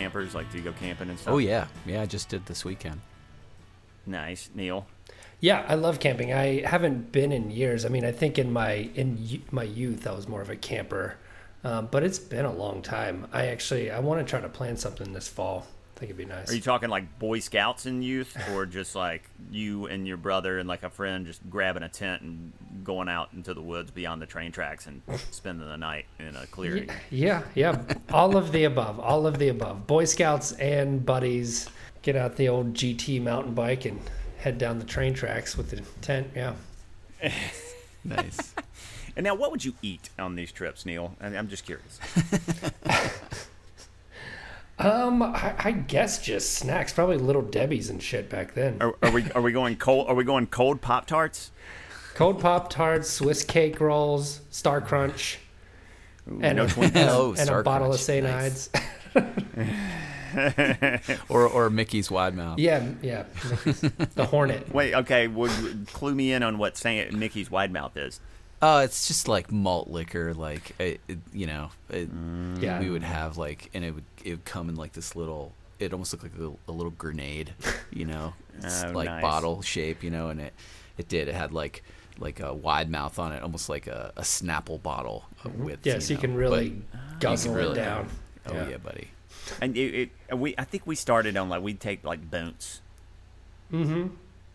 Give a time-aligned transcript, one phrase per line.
[0.00, 0.34] campers?
[0.34, 1.34] Like, do you go camping and stuff?
[1.34, 2.02] Oh yeah, yeah.
[2.02, 3.00] I just did this weekend.
[4.06, 4.86] Nice, Neil.
[5.40, 6.32] Yeah, I love camping.
[6.32, 7.84] I haven't been in years.
[7.84, 11.16] I mean, I think in my in my youth I was more of a camper,
[11.64, 13.26] um, but it's been a long time.
[13.32, 15.66] I actually I want to try to plan something this fall.
[16.00, 16.50] I think it'd be nice.
[16.50, 20.58] Are you talking like Boy Scouts in youth, or just like you and your brother
[20.58, 24.22] and like a friend just grabbing a tent and going out into the woods beyond
[24.22, 26.88] the train tracks and spending the night in a clearing?
[27.10, 28.98] yeah, yeah, all of the above.
[28.98, 29.86] All of the above.
[29.86, 31.68] Boy Scouts and buddies
[32.00, 34.00] get out the old GT mountain bike and
[34.38, 36.28] head down the train tracks with the tent.
[36.34, 36.54] Yeah.
[38.02, 38.54] Nice.
[39.14, 41.14] And now, what would you eat on these trips, Neil?
[41.20, 42.00] I'm just curious.
[44.80, 46.92] Um, I, I guess just snacks.
[46.92, 48.78] Probably Little Debbie's and shit back then.
[48.80, 50.08] Are, are we are we going cold?
[50.08, 51.50] Are we going cold Pop Tarts?
[52.14, 55.38] Cold Pop Tarts, Swiss cake rolls, Star Crunch,
[56.26, 57.06] and, no a, Twinkies?
[57.08, 58.00] Oh, and a bottle Crunch.
[58.00, 58.24] of St.
[58.24, 58.70] Nice.
[61.28, 62.60] Or or Mickey's wide mouth.
[62.60, 63.24] yeah, yeah.
[64.14, 64.72] The Hornet.
[64.72, 65.26] Wait, okay.
[65.26, 65.50] Would
[65.92, 68.20] clue me in on what Saint Mickey's wide mouth is?
[68.62, 70.34] Oh, it's just like malt liquor.
[70.34, 72.60] Like it, it- you know, it, mm.
[72.60, 72.78] Yeah.
[72.80, 75.52] we would have like, and it would it would come in like this little.
[75.78, 77.54] It almost looked like a, a little grenade,
[77.90, 79.22] you know, It's Oh, like nice.
[79.22, 80.52] bottle shape, you know, and it
[80.98, 81.28] it did.
[81.28, 81.82] It had like
[82.18, 85.64] like a wide mouth on it, almost like a, a Snapple bottle mm-hmm.
[85.64, 85.86] with.
[85.86, 86.98] Yeah, so you can really oh.
[87.12, 88.08] but- guzzle really- it down.
[88.46, 89.08] Oh yeah, buddy.
[89.60, 92.80] And it, it, uh, we, I think we started on like we'd take like bounce.
[93.72, 94.08] Mm-hmm.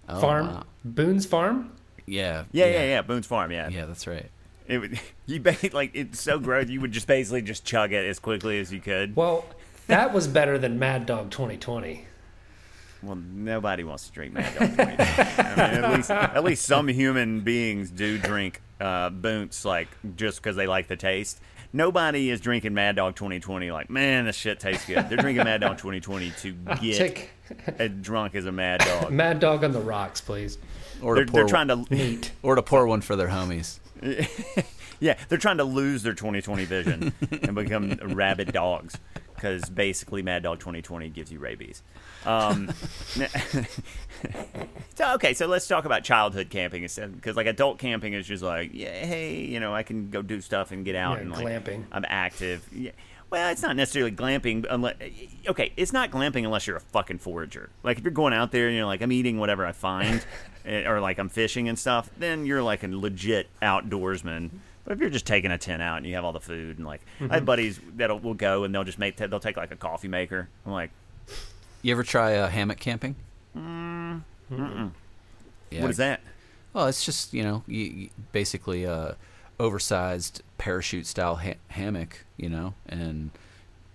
[0.09, 0.63] Oh, Farm, wow.
[0.83, 1.74] Boone's Farm.
[2.05, 2.45] Yeah.
[2.51, 3.01] Yeah, yeah, yeah.
[3.01, 3.51] Boone's Farm.
[3.51, 3.69] Yeah.
[3.69, 4.29] Yeah, that's right.
[4.67, 6.69] It would, you ba- like it's so gross.
[6.69, 9.15] You would just basically just chug it as quickly as you could.
[9.15, 9.45] Well,
[9.87, 12.05] that was better than Mad Dog 2020.
[13.03, 14.81] Well, nobody wants to drink Mad Dog 20.
[14.81, 20.41] I mean, at least at least some human beings do drink uh, Boone's like just
[20.41, 21.39] because they like the taste.
[21.71, 25.09] Nobody is drinking Mad Dog 2020 like, man, this shit tastes good.
[25.09, 26.51] They're drinking Mad Dog 2020 to
[26.81, 27.29] get
[27.77, 29.11] as drunk as a Mad Dog.
[29.11, 30.57] Mad Dog on the rocks, please.
[31.01, 32.31] Or They're, pour, they're trying to Neat.
[32.43, 33.79] or to pour one for their homies.
[34.99, 38.97] Yeah, they're trying to lose their 2020 vision and become rabid dogs
[39.35, 41.83] because basically Mad Dog 2020 gives you rabies.
[42.25, 42.71] Um,
[44.95, 48.43] so okay, so let's talk about childhood camping instead because like adult camping is just
[48.43, 51.31] like yeah, hey, you know, I can go do stuff and get out Yeah, and
[51.31, 51.83] like glamping.
[51.91, 52.67] I'm active.
[52.73, 52.91] Yeah.
[53.29, 54.95] Well, it's not necessarily glamping unless
[55.47, 57.69] okay, it's not glamping unless you're a fucking forager.
[57.83, 60.25] Like if you're going out there and you're like I'm eating whatever I find
[60.67, 64.49] or like I'm fishing and stuff, then you're like a legit outdoorsman.
[64.83, 66.85] But if you're just taking a tent out and you have all the food and
[66.85, 69.75] like I have buddies that will go and they'll just make they'll take like a
[69.75, 70.47] coffee maker.
[70.65, 70.91] I'm like,
[71.81, 73.15] You ever try uh, hammock camping?
[73.57, 74.21] mm,
[74.51, 75.81] Yeah.
[75.81, 76.21] what is that?
[76.73, 79.15] Well, it's just you know, you, you basically a
[79.59, 83.31] oversized parachute style ha- hammock, you know, and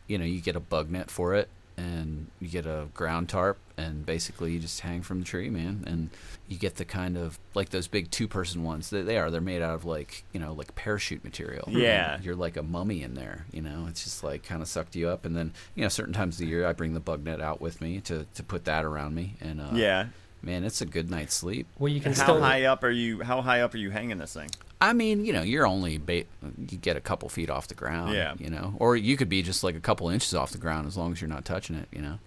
[0.06, 3.59] you know you get a bug net for it, and you get a ground tarp,
[3.80, 6.10] and basically you just hang from the tree, man, and
[6.48, 8.91] you get the kind of like those big two person ones.
[8.91, 9.30] They, they are.
[9.30, 11.64] They're made out of like you know like parachute material.
[11.68, 12.14] Yeah.
[12.16, 13.46] And you're like a mummy in there.
[13.52, 16.12] You know, it's just like kind of sucked you up, and then you know certain
[16.14, 18.64] times of the year I bring the bug net out with me to to put
[18.66, 20.06] that around me, and uh, Yeah.
[20.42, 21.66] man, it's a good night's sleep.
[21.78, 23.22] Well, you can How still high up are you?
[23.22, 24.50] How high up are you hanging this thing?
[24.82, 26.24] I mean, you know, you're only ba-
[26.56, 28.32] you get a couple feet off the ground, Yeah.
[28.38, 30.97] you know, or you could be just like a couple inches off the ground as
[30.97, 32.18] long as you're not touching it, you know.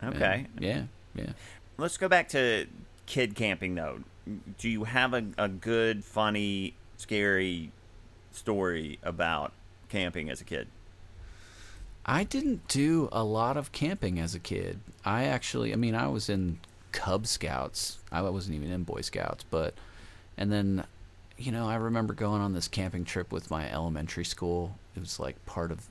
[0.00, 0.46] And, Okay.
[0.58, 0.82] yeah,
[1.14, 1.32] yeah.
[1.78, 2.66] Let's go back to
[3.06, 4.00] kid camping though.
[4.58, 7.70] Do you have a, a good, funny, scary
[8.32, 9.52] story about
[9.88, 10.68] camping as a kid?
[12.04, 14.80] I didn't do a lot of camping as a kid.
[15.04, 16.58] I actually, I mean, I was in
[16.92, 17.98] Cub Scouts.
[18.12, 19.74] I wasn't even in Boy Scouts, but
[20.36, 20.84] and then,
[21.36, 24.76] you know, I remember going on this camping trip with my elementary school.
[24.94, 25.86] It was like part of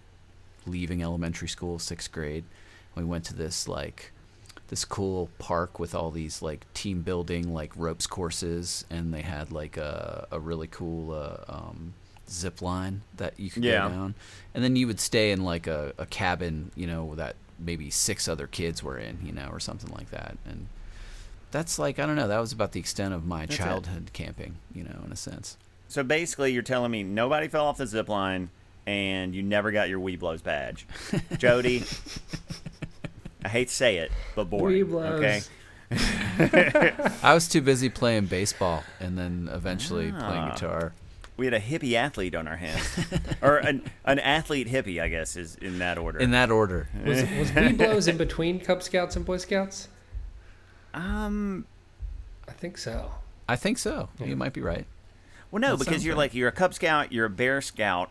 [0.66, 2.46] leaving elementary school, sixth grade.
[2.96, 4.12] We went to this like
[4.68, 9.52] this cool park with all these like team building like ropes courses, and they had
[9.52, 11.94] like a a really cool uh, um,
[12.30, 13.88] zip line that you could Yeah.
[13.88, 14.16] go down,
[14.54, 18.28] and then you would stay in like a, a cabin, you know, that maybe six
[18.28, 20.68] other kids were in, you know, or something like that, and
[21.52, 22.28] that's like I don't know.
[22.28, 23.64] That was about the extent of my That's it.
[23.64, 25.58] childhood camping, you know, in a sense.
[25.88, 28.50] So basically, you're telling me nobody fell off the zip line
[28.88, 30.88] and you never got your Webelos badge.
[31.38, 31.84] Jody,
[33.46, 34.86] I hate to say it, but boring.
[34.88, 35.48] Webelos.
[35.92, 36.94] Okay.
[37.24, 40.52] I was too busy playing baseball and then eventually playing Ah.
[40.54, 40.94] guitar.
[41.38, 42.98] We had a hippie athlete on our hands,
[43.42, 46.18] or an, an athlete hippie, I guess, is in that order.
[46.20, 46.88] In that order.
[47.06, 49.90] Was was Webelos in between Cub Scouts and Boy Scouts?
[50.94, 51.66] um,
[52.48, 53.12] I think so.
[53.50, 54.10] I think so.
[54.24, 54.86] You might be right.
[55.52, 56.20] well, no, That because you're right.
[56.20, 58.10] like you're a Cub Scout, you're a Bear Scout,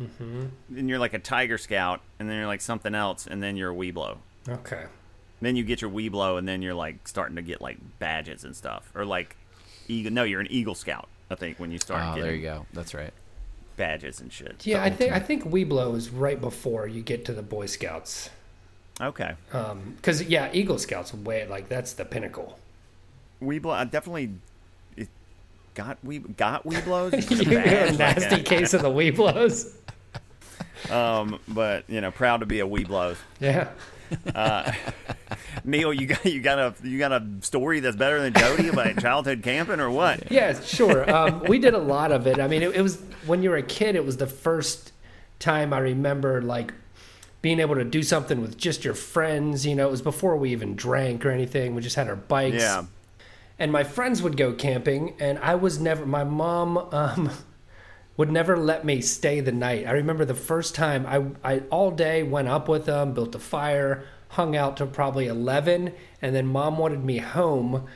[0.00, 0.44] Mm-hmm.
[0.70, 3.72] then you're like a Tiger Scout, and then you're like something else, and then you're
[3.72, 4.18] a Webelo.
[4.48, 4.84] Okay.
[5.40, 8.54] Then you get your Webelo, and then you're like starting to get like badges and
[8.56, 9.36] stuff, or like
[9.86, 10.12] eagle.
[10.12, 11.08] No, you're an Eagle Scout.
[11.30, 12.66] I think when you start Oh, getting there you go.
[12.72, 13.12] That's right.
[13.76, 14.66] badges and shit.
[14.66, 18.30] Yeah, I think I think Webelo is right before you get to the Boy Scouts.
[19.00, 22.58] Okay, Because yeah, Eagle Scouts way like that's the pinnacle.
[23.40, 23.74] Webelo.
[23.74, 24.30] I definitely
[24.96, 25.08] it
[25.74, 27.30] got we got Webelos.
[27.44, 29.72] you got a nasty case of the Webelos.
[30.90, 33.16] Um, but you know, proud to be a Webelos.
[33.38, 33.68] Yeah.
[35.64, 38.98] Neil, you got you got a you got a story that's better than Jody about
[39.00, 40.30] childhood camping or what?
[40.38, 41.08] Yeah, sure.
[41.10, 42.38] Um, we did a lot of it.
[42.38, 43.96] I mean, it, it was when you were a kid.
[43.96, 44.92] It was the first
[45.38, 46.72] time I remember like
[47.42, 49.66] being able to do something with just your friends.
[49.66, 51.74] You know, it was before we even drank or anything.
[51.74, 52.56] We just had our bikes.
[52.62, 52.84] Yeah.
[53.58, 57.30] and my friends would go camping and i was never my mom um,
[58.18, 61.90] would never let me stay the night i remember the first time i, I all
[61.90, 66.46] day went up with them built a fire hung out till probably 11 and then
[66.46, 67.86] mom wanted me home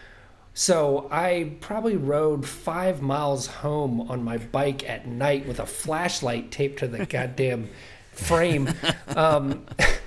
[0.54, 6.50] so i probably rode five miles home on my bike at night with a flashlight
[6.50, 7.68] taped to the goddamn
[8.12, 8.68] frame
[9.16, 9.64] um,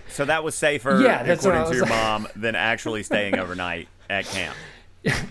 [0.09, 3.89] So that was safer, Yeah, that's according to your like- mom, than actually staying overnight
[4.09, 4.55] at camp.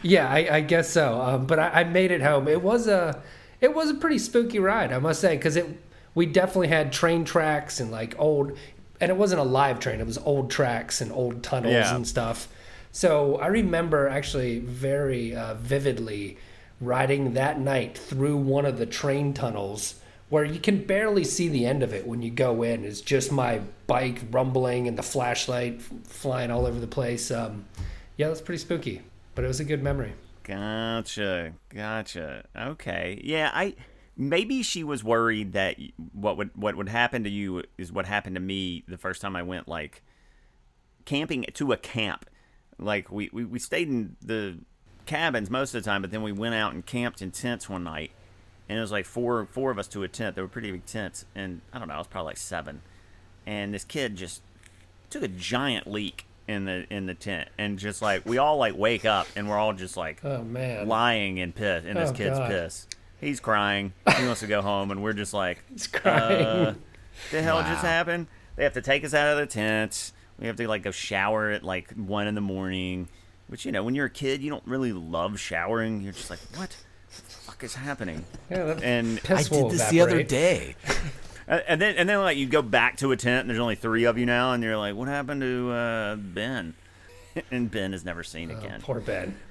[0.02, 1.20] Yeah, I, I guess so.
[1.20, 2.46] Um, but I, I made it home.
[2.48, 3.22] It was a,
[3.60, 5.66] it was a pretty spooky ride, I must say, because it
[6.14, 8.56] we definitely had train tracks and like old,
[9.00, 10.00] and it wasn't a live train.
[10.00, 11.94] It was old tracks and old tunnels Yeah.
[11.96, 12.48] and stuff.
[12.92, 16.36] So I remember actually very uh, vividly
[16.80, 19.96] riding that night through one of the train tunnels
[20.28, 22.84] where you can barely see the end of it when you go in.
[22.84, 27.30] It's just my bike rumbling and the flashlight f- flying all over the place.
[27.30, 27.64] Um,
[28.16, 29.02] yeah, that's pretty spooky,
[29.34, 30.12] but it was a good memory.
[30.44, 32.44] Gotcha, gotcha.
[32.55, 33.50] Okay, yeah.
[33.52, 33.75] I
[34.17, 35.76] maybe she was worried that
[36.12, 39.35] what would what would happen to you is what happened to me the first time
[39.35, 40.02] I went like
[41.06, 42.26] camping to a camp.
[42.79, 44.58] Like we we, we stayed in the
[45.06, 47.85] cabins most of the time, but then we went out and camped in tents one
[47.85, 48.11] night,
[48.69, 50.37] and it was like four four of us to a tent.
[50.37, 52.82] They were pretty big tents, and I don't know, I was probably like seven,
[53.46, 54.43] and this kid just
[55.08, 58.76] took a giant leak in the in the tent, and just like we all like
[58.76, 62.12] wake up, and we're all just like Oh man, lying in piss in this Oh,
[62.14, 62.50] kid's God.
[62.50, 62.87] piss.
[63.20, 63.93] He's crying.
[64.19, 66.44] He wants to go home, and we're just like, he's crying.
[66.46, 66.75] uh,
[67.31, 68.26] the hell just happened?
[68.56, 70.12] They have to take us out of the tent.
[70.38, 73.08] We have to like go shower at like one in the morning.
[73.46, 76.00] Which you know, when you're a kid, you don't really love showering.
[76.02, 76.70] You're just like, what
[77.08, 78.25] the fuck is happening?
[78.50, 80.75] yeah, And I did this the other day.
[81.49, 84.05] and then and then like you go back to a tent, and there's only three
[84.05, 86.75] of you now, and you're like, what happened to uh, Ben?
[87.50, 88.81] and Ben is never seen Oh, again.
[88.82, 89.37] poor Ben.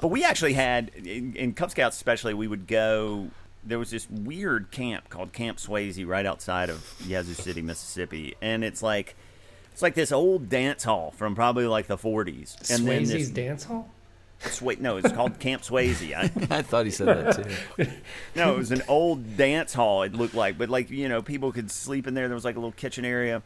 [0.00, 3.28] But we actually had in, in Cub Scouts, especially, we would go.
[3.64, 8.64] There was this weird camp called Camp Swayze right outside of Yazoo City, Mississippi, and
[8.64, 9.14] it's like
[9.72, 12.70] it's like this old dance hall from probably like the 40s.
[12.74, 13.88] And then Swayze's this, dance hall.
[14.40, 16.14] Sway, no, it's called Camp Swayze.
[16.14, 17.86] I, I thought he said that too.
[18.36, 20.02] no, it was an old dance hall.
[20.02, 22.28] It looked like, but like you know, people could sleep in there.
[22.28, 23.42] There was like a little kitchen area.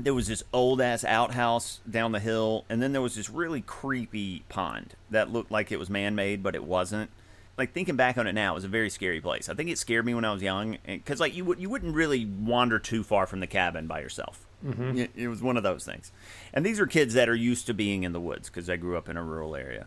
[0.00, 3.60] There was this old ass outhouse down the hill, and then there was this really
[3.60, 7.10] creepy pond that looked like it was man made, but it wasn't.
[7.56, 9.48] Like thinking back on it now, it was a very scary place.
[9.48, 11.94] I think it scared me when I was young, because like you would you wouldn't
[11.94, 14.46] really wander too far from the cabin by yourself.
[14.64, 14.98] Mm-hmm.
[14.98, 16.10] It, it was one of those things.
[16.54, 18.96] And these are kids that are used to being in the woods because I grew
[18.96, 19.86] up in a rural area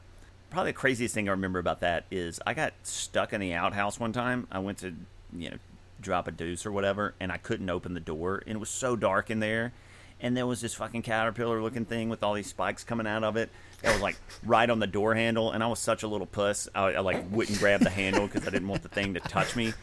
[0.49, 3.99] probably the craziest thing I remember about that is I got stuck in the outhouse
[3.99, 4.47] one time.
[4.51, 4.93] I went to,
[5.35, 5.57] you know,
[6.01, 8.95] drop a deuce or whatever, and I couldn't open the door, and it was so
[8.95, 9.73] dark in there.
[10.19, 13.37] And there was this fucking caterpillar looking thing with all these spikes coming out of
[13.37, 13.51] it.
[13.83, 16.67] That was like right on the door handle, and I was such a little puss.
[16.73, 19.55] I, I like wouldn't grab the handle because I didn't want the thing to touch
[19.55, 19.73] me.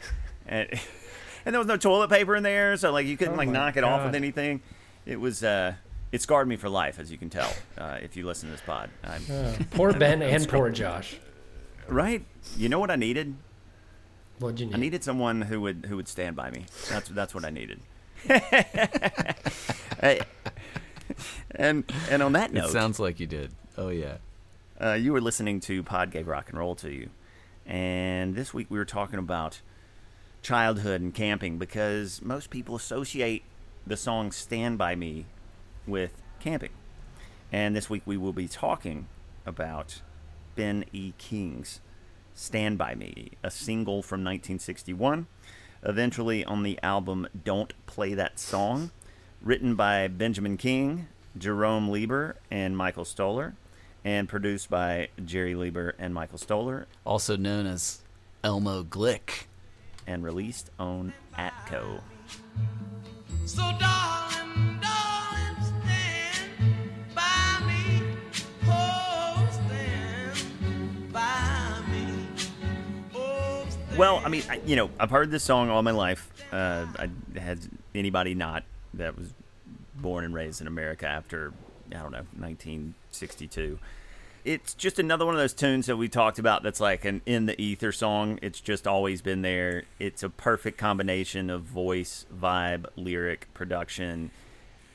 [0.46, 0.68] And,
[1.46, 3.76] and there was no toilet paper in there, so like you couldn't Oh like knock
[3.76, 4.60] it off with anything.
[5.06, 5.74] It was uh,
[6.14, 8.60] it scarred me for life, as you can tell uh, if you listen to this
[8.62, 8.88] pod.
[9.02, 11.16] I'm, Uh, poor Ben and poor Josh.
[11.88, 12.24] Right.
[12.56, 13.34] You know what I needed?
[14.38, 14.74] What'd you need?
[14.74, 16.66] I needed someone who would who would stand by me.
[16.88, 17.80] That's that's what I needed.
[20.00, 20.20] Hey,
[21.52, 23.52] and and on that It note, sounds like you did.
[23.78, 24.16] Oh yeah.
[24.80, 27.08] uh, you were listening to Pod Gave Rock and Roll to you,
[27.64, 29.60] and this week we were talking about
[30.42, 33.44] childhood and camping because most people associate
[33.86, 35.24] the song Stand By Me
[35.86, 36.70] with camping.
[37.52, 39.06] And this week we will be talking
[39.46, 40.00] about
[40.56, 41.12] Ben E.
[41.18, 41.80] King's
[42.34, 45.26] Stand By Me, a single from 1961,
[45.82, 48.90] eventually on the album Don't Play That Song,
[49.40, 51.06] written by Benjamin King,
[51.38, 53.54] Jerome Leiber, and Michael Stoller,
[54.04, 58.00] and produced by Jerry Leiber and Michael Stoller, Also known as
[58.42, 59.44] Elmo Glick.
[60.06, 62.00] and released on Atco.
[63.46, 64.43] So darling, darling,
[73.96, 76.28] Well, I mean, I, you know, I've heard this song all my life.
[76.52, 77.60] Uh, I had
[77.94, 79.32] anybody not that was
[79.94, 81.52] born and raised in America after
[81.92, 83.78] I don't know 1962.
[84.44, 86.64] It's just another one of those tunes that we talked about.
[86.64, 88.40] That's like an in the ether song.
[88.42, 89.84] It's just always been there.
[90.00, 94.32] It's a perfect combination of voice, vibe, lyric, production,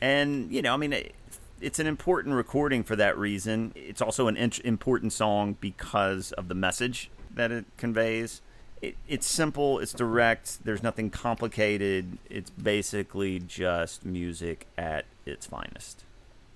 [0.01, 0.93] and you know, I mean.
[0.93, 1.15] It,
[1.61, 3.73] it's an important recording for that reason.
[3.75, 8.41] It's also an important song because of the message that it conveys.
[8.81, 12.17] It, it's simple, it's direct, there's nothing complicated.
[12.29, 16.03] It's basically just music at its finest.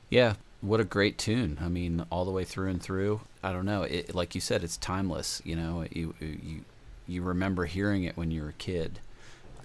[0.10, 1.58] Yeah, what a great tune.
[1.62, 3.22] I mean, all the way through and through.
[3.44, 3.84] I don't know.
[3.84, 5.42] It, like you said, it's timeless.
[5.44, 6.64] You know, you you
[7.08, 9.00] you remember hearing it when you were a kid.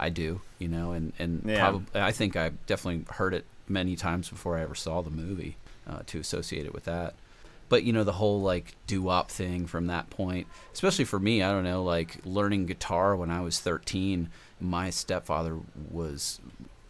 [0.01, 0.41] I do.
[0.59, 1.61] You know, and and Yeah.
[1.61, 5.57] probably I think I definitely heard it many times before I ever saw the movie
[5.89, 7.15] uh, to associate it with that.
[7.69, 11.43] But you know, the whole like doo wop thing from that point, especially for me,
[11.43, 14.31] I don't know, like learning guitar when I was 13.
[14.61, 15.59] My stepfather
[15.91, 16.41] was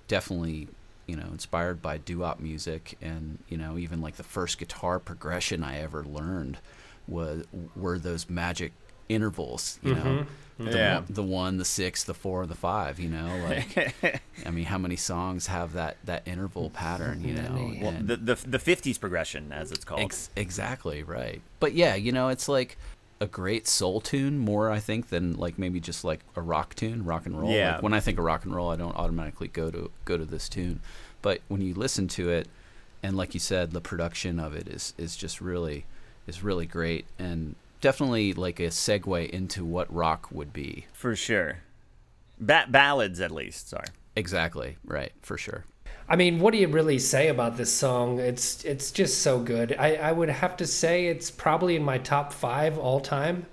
[0.07, 0.69] definitely
[1.07, 5.65] you know inspired by doo-wop music and you know even like the first guitar progression
[5.65, 6.59] i ever learned
[7.09, 7.45] was
[7.75, 8.73] were those magic
[9.09, 10.29] intervals you know mm-hmm.
[10.59, 10.95] The, Yeah.
[10.97, 14.79] one, the one the six the four the five you know like i mean how
[14.79, 18.99] many songs have that that interval pattern you know Well, and- the, the the 50s
[18.99, 20.01] progression, as it's called.
[20.01, 21.41] Ex- exactly right.
[21.61, 22.77] But yeah, you know, it's like
[23.21, 27.05] a great soul tune more, I think, than like maybe just like a rock tune,
[27.05, 27.51] rock and roll.
[27.53, 27.75] Yeah.
[27.75, 30.25] Like, when I think of rock and roll, I don't automatically go to go to
[30.25, 30.81] this tune,
[31.23, 32.49] but when you listen to it,
[33.03, 35.85] and like you said, the production of it is is just really
[36.27, 40.87] is really great and definitely like a segue into what rock would be.
[40.93, 41.59] For sure.
[42.39, 43.69] Ba- ballads, at least.
[43.69, 43.87] Sorry.
[44.17, 45.65] Exactly right, for sure.
[46.09, 48.19] I mean, what do you really say about this song?
[48.19, 49.77] It's it's just so good.
[49.79, 53.47] I, I would have to say it's probably in my top five all time.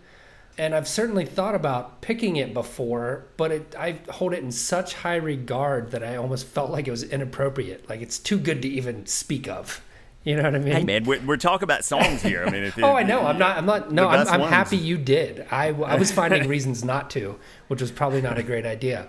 [0.58, 4.94] And I've certainly thought about picking it before, but it, I hold it in such
[4.94, 7.90] high regard that I almost felt like it was inappropriate.
[7.90, 9.82] Like it's too good to even speak of.
[10.26, 10.74] You know what I mean?
[10.74, 12.44] Hey, man, we're, we're talking about songs here.
[12.46, 13.22] I mean, Oh, I know.
[13.26, 13.58] I'm not.
[13.58, 13.92] I'm not.
[13.92, 14.52] No, I'm, I'm ones.
[14.52, 15.46] happy you did.
[15.52, 19.08] I, I was finding reasons not to, which was probably not a great idea.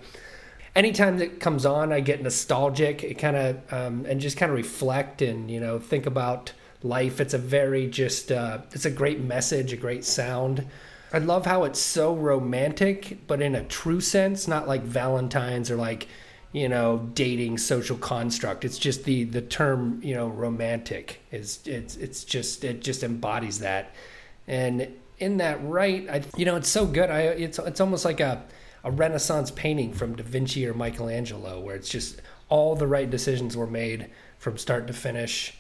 [0.75, 3.03] Anytime that comes on, I get nostalgic.
[3.03, 7.19] It kind of um, and just kind of reflect and you know think about life.
[7.19, 8.31] It's a very just.
[8.31, 10.67] Uh, it's a great message, a great sound.
[11.15, 15.77] I love how it's so romantic, but in a true sense, not like Valentine's or
[15.77, 16.09] like
[16.57, 18.65] you know dating social construct.
[18.65, 23.59] It's just the the term you know romantic is it's it's just it just embodies
[23.59, 23.95] that.
[24.49, 27.11] And in that right i you know it's so good.
[27.11, 28.43] I it's it's almost like a
[28.85, 33.55] a renaissance painting from da vinci or michelangelo where it's just all the right decisions
[33.55, 34.09] were made
[34.39, 35.55] from start to finish.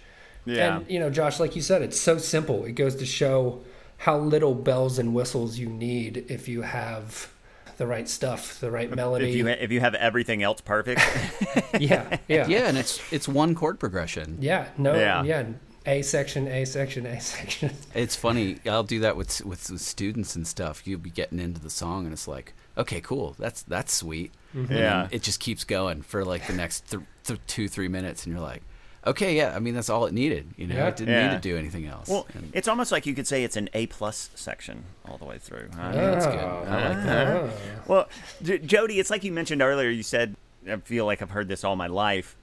[0.46, 0.78] Yeah.
[0.78, 2.64] and you know josh like you said it's so simple.
[2.64, 3.62] It goes to show
[3.98, 7.30] how little bells and whistles you need if you have
[7.76, 11.00] the right stuff the right melody if you if you have everything else perfect,
[11.80, 14.38] yeah yeah Yeah, and it's it's one chord progression.
[14.40, 15.22] Yeah, no, Yeah.
[15.24, 15.44] yeah.
[15.88, 17.70] A section, A section, A section.
[17.94, 18.58] It's funny.
[18.68, 20.84] I'll do that with, with with students and stuff.
[20.84, 23.36] You'll be getting into the song, and it's like, okay, cool.
[23.38, 24.32] That's that's sweet.
[24.52, 24.72] Mm-hmm.
[24.72, 25.02] And Yeah.
[25.02, 28.32] then it just keeps going for like the next th- th- two three minutes, and
[28.34, 28.62] you're like,
[29.06, 29.54] okay, yeah.
[29.54, 30.46] I mean, that's all it needed.
[30.56, 30.88] You know, Yeah.
[30.88, 31.30] it didn't Yeah.
[31.30, 32.08] need to do anything else.
[32.08, 35.24] well, And- it's almost like you could say it's an A plus section all the
[35.24, 35.68] way through.
[35.74, 35.92] huh?
[35.94, 36.34] yeah, that's good.
[36.36, 37.04] I like ah.
[37.04, 37.88] that.
[37.88, 38.08] Well,
[38.42, 39.88] J- Jody, it's like you mentioned earlier.
[39.88, 40.36] You said,
[40.68, 42.36] "I feel like I've heard this all my life."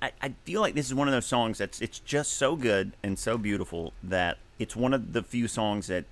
[0.00, 2.92] I, I feel like this is one of those songs that's it's just so good
[3.02, 6.04] and so beautiful that it's one of the few songs that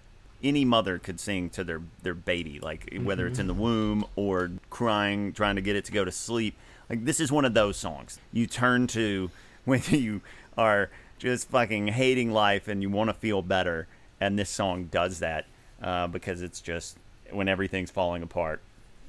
[0.42, 3.62] any mother could sing to their their baby, like whether it's in the mm-hmm.
[3.62, 6.56] womb or crying, trying to get it to go to sleep.
[6.90, 9.30] Like this is one of those songs you turn to
[9.64, 10.20] when you
[10.58, 13.86] are just fucking hating life and you want to feel better,
[14.20, 15.46] and this song does that
[15.82, 16.98] uh, because it's just
[17.30, 18.60] when everything's falling apart.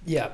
[0.06, 0.30] Yeah,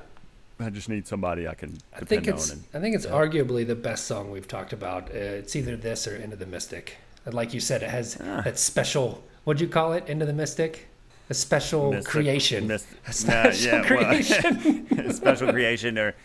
[0.60, 2.58] I just need somebody I can I think it's on.
[2.58, 5.10] And, I think it's arguably the best song we've talked about.
[5.12, 6.98] Uh, it's either this or Into the Mystic.
[7.26, 8.42] And like you said, it has Ah.
[8.42, 9.24] that special.
[9.46, 10.08] What'd you call it?
[10.10, 10.88] Into the Mystic.
[11.30, 12.06] a special Mr.
[12.06, 12.68] creation.
[12.68, 15.14] Mis- a special nah, yeah, well, creation.
[15.14, 16.16] special creation or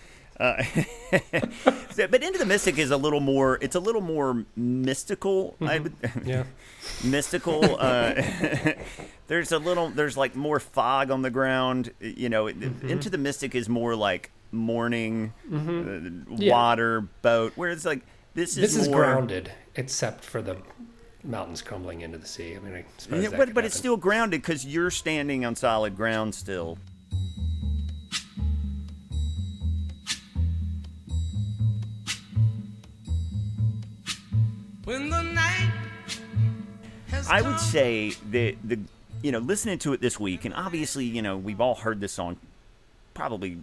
[0.40, 0.62] uh,
[1.96, 5.92] but into the mystic is a little more it's a little more mystical I would,
[6.24, 6.44] yeah.
[7.04, 8.14] mystical uh,
[9.28, 12.88] there's a little there's like more fog on the ground you know Mm-hmm.
[12.88, 16.52] into the mystic is more like morning uh, Yeah.
[16.52, 18.02] water boat where it's like
[18.34, 20.56] this is This is more, grounded, except for the
[21.22, 22.56] mountains crumbling into the sea.
[22.56, 25.96] I mean, I suppose yeah, but, but it's still grounded because you're standing on solid
[25.96, 26.78] ground still
[37.28, 38.78] I would say that the
[39.22, 42.12] you know listening to it this week, and obviously you know we've all heard this
[42.12, 42.36] song
[43.14, 43.58] probably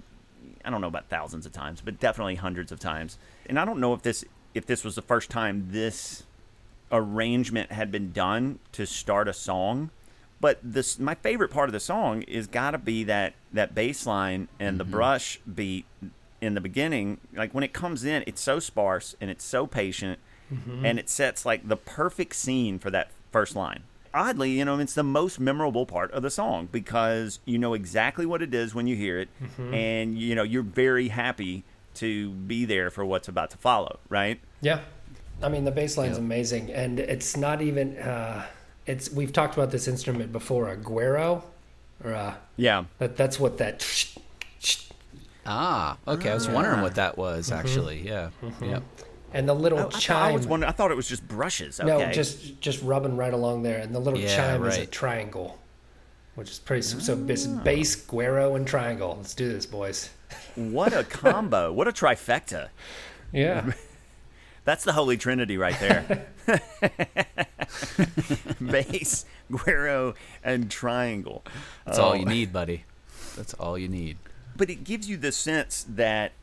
[0.64, 3.18] I don't know about thousands of times, but definitely hundreds of times.
[3.46, 6.24] And I don't know if this if this was the first time this
[6.92, 9.92] arrangement had been done to start a song.
[10.42, 14.06] But this my favorite part of the song is got to be that that bass
[14.06, 14.92] line and the mm-hmm.
[14.92, 15.86] brush beat
[16.42, 17.20] in the beginning.
[17.34, 20.20] Like when it comes in, it's so sparse and it's so patient,
[20.84, 23.84] and it sets like the perfect scene for that first line.
[24.14, 28.26] Oddly, you know, it's the most memorable part of the song because you know exactly
[28.26, 29.30] what it is when you hear it,
[29.72, 31.64] and you know you're very happy
[31.96, 34.00] to be there for what's about to follow.
[34.10, 34.40] Right?
[34.62, 34.80] Yeah,
[35.44, 36.20] I mean the bass line's Yep.
[36.26, 37.98] amazing, and it's not even.
[37.98, 38.46] Uh,
[38.88, 41.44] it's we've talked about this instrument before, a guero,
[42.04, 42.86] or uh, Yeah.
[42.98, 43.86] that that's what that.
[45.46, 46.32] Ah, okay.
[46.32, 48.02] I was wondering what that was actually.
[48.08, 48.30] Yeah.
[48.62, 48.84] Yep.
[49.34, 50.34] And the little I, I, thought- I chime.
[50.34, 50.70] was wondering.
[50.70, 51.80] I thought it was just brushes.
[51.80, 51.88] Okay.
[51.88, 55.60] No, just just rubbing right along there, and the little Yeah, chime is a triangle,
[56.36, 56.82] which is pretty.
[56.82, 57.62] So it's ah.
[57.64, 59.16] bass, guero, and triangle.
[59.18, 60.10] Let's do this, boys.
[60.56, 61.72] what a combo!
[61.72, 62.70] what a trifecta!
[63.32, 63.72] Yeah,
[64.66, 66.28] That's the holy trinity right there.
[68.62, 69.26] Bass,
[69.66, 71.44] guero, and triangle.
[71.86, 72.16] That's all Oh.
[72.16, 72.84] you need, buddy.
[73.36, 74.18] That's all you need.
[74.56, 76.34] But it gives you the sense that,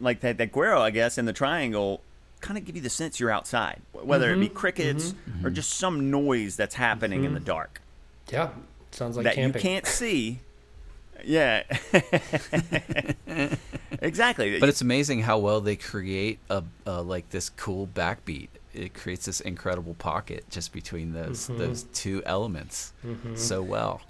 [0.00, 2.00] like that, that guero, I guess, and the triangle
[2.40, 4.42] kind of give you the sense you're outside, whether Mm-hmm.
[4.42, 7.80] it be crickets or just some noise that's happening in the dark
[8.30, 8.50] yeah.
[8.90, 9.60] Sounds like that camping.
[9.60, 10.40] you can't see.
[11.24, 11.62] Yeah.
[14.00, 14.58] exactly.
[14.60, 18.48] But it's amazing how well they create a, a like this cool backbeat.
[18.74, 21.58] It creates this incredible pocket just between those Mm-hmm.
[21.58, 22.92] those two elements
[23.34, 24.00] so well,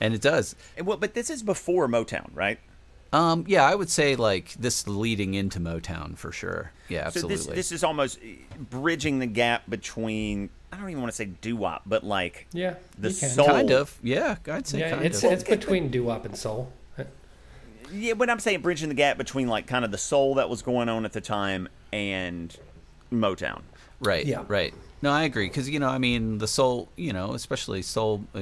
[0.00, 0.54] and it does.
[0.82, 2.58] well, but this is before Motown, right?
[3.14, 6.72] Um, yeah, I would say like this leading into Motown for sure.
[6.88, 7.36] Yeah, absolutely.
[7.36, 8.18] So this this is almost
[8.70, 12.74] bridging the gap between I don't even want to say doo wop, but like Yeah,
[12.98, 13.46] the soul.
[13.46, 13.96] kind of.
[14.02, 15.30] Yeah, I'd say Yeah, kind it's of.
[15.32, 16.72] it's between doo wop and soul.
[17.92, 20.62] Yeah, but I'm saying bridging the gap between like kind of the soul that was
[20.62, 22.54] going on at the time and
[23.12, 23.62] Motown.
[24.00, 24.26] Right.
[24.26, 24.42] Yeah.
[24.48, 24.74] Right.
[25.02, 28.40] No, I agree because you know, I mean, the soul, you know, especially soul, uh,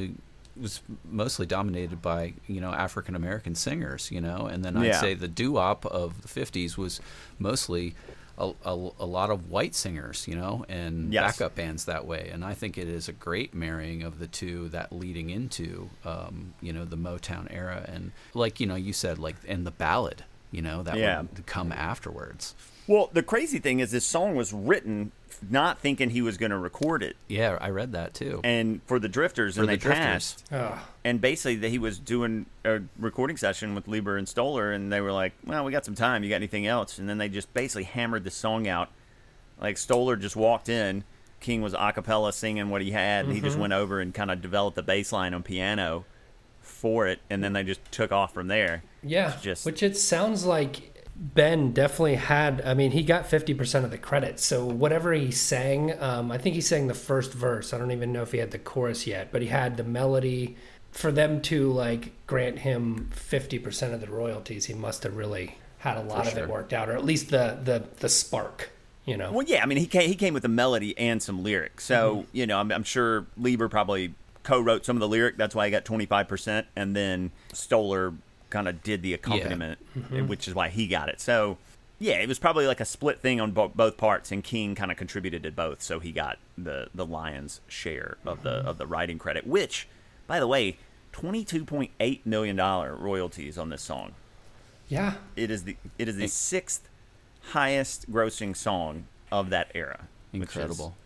[0.61, 5.01] was mostly dominated by you know African American singers, you know, and then I'd Yeah.
[5.01, 7.01] say the doo wop of the '50s was
[7.39, 7.95] mostly
[8.39, 11.39] a, a, a lot of white singers, you know, and Yes.
[11.39, 12.31] backup bands that way.
[12.33, 16.55] And I think it is a great marrying of the two that leading into, um,
[16.61, 20.25] you know, the Motown era and like you know you said like and the ballad,
[20.53, 21.23] you know, that Yeah.
[21.23, 22.55] would come afterwards.
[22.87, 25.11] Well, the crazy thing is this song was written
[25.51, 28.41] not thinking he was going to record it, Yeah, I read that too.
[28.45, 30.05] and for the Drifters, For and the they Drifters.
[30.05, 30.45] passed.
[30.53, 34.93] Oh, And basically, that he was doing a recording session with Leiber and Stoller, and
[34.93, 36.23] they were like, "Well, we got some time.
[36.23, 38.91] You got anything else?" And then they just basically hammered the song out.
[39.61, 41.03] Like Stoller just walked in,
[41.41, 43.63] King was a cappella singing what he had, and he just mm-hmm.
[43.63, 46.05] went over and kind of developed the bass line on piano
[46.63, 48.83] for it, and then they just took off from there.
[49.03, 49.33] yeah.
[49.35, 52.63] It's just- Which it sounds like Ben definitely had.
[52.65, 54.41] I mean, he got fifty percent of the credit.
[54.41, 57.75] So whatever he sang, um, I think he sang the first verse.
[57.75, 60.57] I don't even know if he had the chorus yet, but he had the melody.
[60.91, 65.59] For them to like grant him fifty percent of the royalties, he must have really
[65.79, 66.45] had a lot of sure.
[66.45, 68.71] it worked out, or at least the the the spark.
[69.05, 69.33] You know.
[69.33, 71.85] Well, yeah, I mean, he came, he came with a melody and some lyrics.
[71.85, 75.37] So, you know, I'm, I'm sure Leiber probably co-wrote some of the lyric.
[75.37, 76.65] That's why he got 25%.
[76.77, 78.15] And then Stoller
[78.51, 80.27] kind of did the accompaniment, mm-hmm.
[80.27, 81.21] which is why he got it.
[81.21, 81.59] So,
[81.99, 84.91] yeah, it was probably like a split thing on bo- both parts, and King kind
[84.91, 85.83] of contributed to both.
[85.83, 88.69] So he got the the lion's share of the mm-hmm.
[88.69, 89.47] of the writing credit.
[89.47, 89.89] Which,
[90.27, 90.79] by the way,
[91.13, 94.15] 22.8 million dollar royalties on this song.
[94.89, 95.15] Yeah.
[95.37, 96.89] It is the it is the sixth
[97.51, 100.09] highest grossing song of that era.
[100.33, 100.97] Incredible.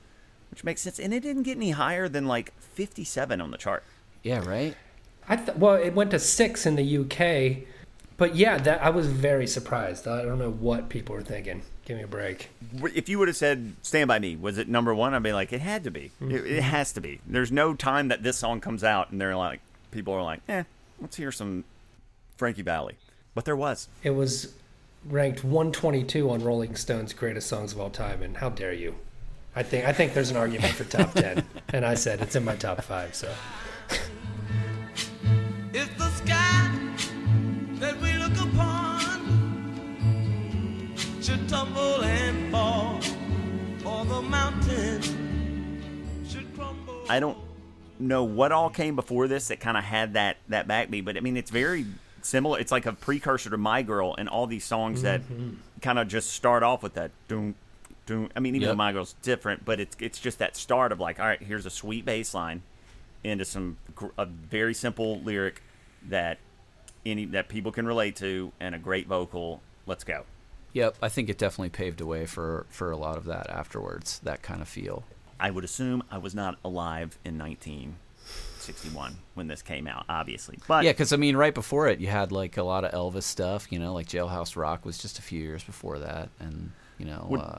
[0.56, 3.84] Which, makes sense, and it didn't get any higher than like 57 on the chart.
[4.22, 4.74] Yeah, right.
[5.28, 7.68] I th- well, it went to six in the UK,
[8.16, 10.08] but yeah, that I was very surprised.
[10.08, 11.60] I don't know what people were thinking.
[11.84, 12.48] Give me a break.
[12.94, 15.12] If you would have said "Stand by Me," was it number one?
[15.12, 16.10] I'd be like, it had to be.
[16.22, 17.20] It, it has to be.
[17.26, 20.62] There's no time that this song comes out and they're like, people are like, eh,
[21.02, 21.64] let's hear some
[22.38, 22.94] Frankie Valli.
[23.34, 23.88] But there was.
[24.02, 24.54] It was
[25.04, 28.94] ranked 122 on Rolling Stone's greatest songs of all time, and how dare you?
[29.56, 31.42] I think I think there's an argument for top 10,
[31.72, 33.14] and I said it's in my top five.
[33.14, 33.32] So
[35.72, 36.70] It's the sky
[37.80, 39.34] that we look upon
[41.22, 43.00] should tumble and fall,
[43.82, 45.02] or the mountain
[46.28, 47.04] should crumble.
[47.08, 47.38] I don't
[47.98, 51.20] know what all came before this that kind of had that that backbeat, but I
[51.20, 51.86] mean it's very
[52.20, 52.58] similar.
[52.58, 55.54] It's like a precursor to My Girl and all these songs that mm-hmm.
[55.80, 57.54] kind of just start off with that doom
[58.06, 58.30] doom.
[58.34, 58.72] I mean even Yep.
[58.72, 61.66] though My Girl's different, but it's it's just that start of like all right, here's
[61.66, 62.62] a sweet bass line
[63.24, 63.76] into some
[64.16, 65.62] a very simple lyric
[66.08, 66.38] that
[67.04, 69.60] any that people can relate to and a great vocal.
[69.86, 70.24] Let's go.
[70.72, 74.18] Yep, I think it definitely paved the way for for a lot of that afterwards.
[74.24, 75.04] That kind of feel.
[75.40, 80.58] I would assume I was not alive in 1961 when this came out, obviously.
[80.66, 83.24] But Yeah, because I mean, right before it, you had like a lot of Elvis
[83.24, 83.70] stuff.
[83.70, 87.26] You know, like Jailhouse Rock was just a few years before that, and you know,
[87.30, 87.58] Would- uh,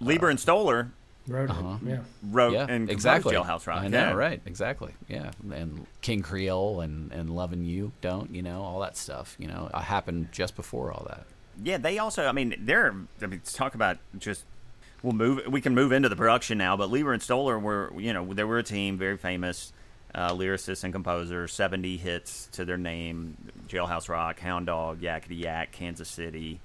[0.00, 0.90] Leiber and Stoller
[1.28, 1.76] wrote Uh-huh.
[1.84, 1.98] Yeah.
[2.28, 3.34] wrote yeah, and exactly.
[3.34, 3.82] Jailhouse Rock.
[3.82, 4.12] I know, yeah.
[4.12, 4.40] right?
[4.46, 4.92] Exactly.
[5.08, 8.34] Yeah, and King Creole and and Loving You don't.
[8.34, 9.36] You know, all that stuff.
[9.38, 11.26] You know, uh, happened just before all that.
[11.62, 12.26] Yeah, they also.
[12.26, 12.94] I mean, they're.
[13.22, 14.44] I mean, to talk about just.
[15.02, 15.46] We'll move.
[15.48, 18.44] We can move into the production now, but Leiber and Stoller were, you know, they
[18.44, 19.72] were a team, very famous
[20.14, 21.54] uh, lyricists and composers.
[21.54, 23.36] Seventy hits to their name:
[23.66, 26.60] Jailhouse Rock, Hound Dog, Yakety Yak, Kansas City,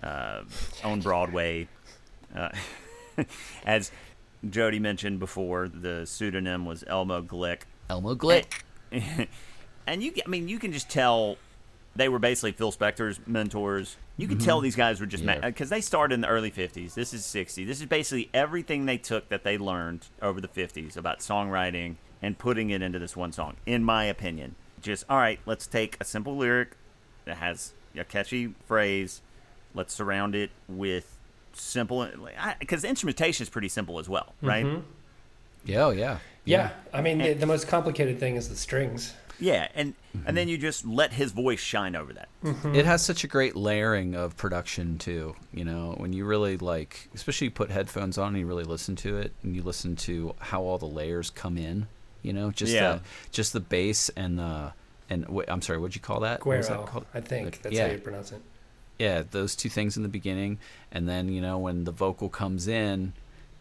[0.00, 0.42] uh,
[0.84, 1.66] on Broadway.
[2.34, 2.50] Uh,
[3.66, 3.90] as
[4.48, 7.62] Jody mentioned before, the pseudonym was Elmo Glick.
[7.90, 8.46] Elmo Glick.
[9.86, 11.36] and you, I mean, you can just tell
[11.94, 13.96] they were basically Phil Spector's mentors.
[14.16, 15.40] You can tell these guys were just Yeah.
[15.40, 16.94] because they started in the early '50s.
[16.94, 17.64] This is '60.
[17.64, 22.38] This is basically everything they took that they learned over the '50s about songwriting and
[22.38, 23.56] putting it into this one song.
[23.66, 25.40] In my opinion, just all right.
[25.46, 26.76] Let's take a simple lyric
[27.24, 29.22] that has a catchy phrase.
[29.74, 31.11] Let's surround it with
[31.54, 32.08] simple
[32.58, 34.64] because instrumentation is pretty simple as well, right?
[34.64, 34.80] Mm-hmm.
[35.64, 36.70] Yeah, oh, yeah, Yeah.
[36.92, 39.14] I mean, the, the most complicated thing is the strings.
[39.38, 39.94] Yeah, and
[40.26, 40.50] and then mm-hmm.
[40.50, 42.28] you just let his voice shine over that.
[42.44, 42.76] Mm-hmm.
[42.76, 45.34] It has such a great layering of production too.
[45.52, 48.94] You know, when you really like, especially you put headphones on and you really listen
[48.96, 51.88] to it, and you listen to how all the layers come in.
[52.22, 52.92] You know, just Yeah.
[52.92, 53.00] the,
[53.32, 54.74] just the bass and the
[55.10, 56.46] and wait, I'm sorry, what'd you call that?
[56.46, 58.40] What was that I think Like, that's yeah, how you pronounce it.
[58.98, 60.58] Yeah, those two things in the beginning,
[60.90, 63.12] and then you know when the vocal comes in,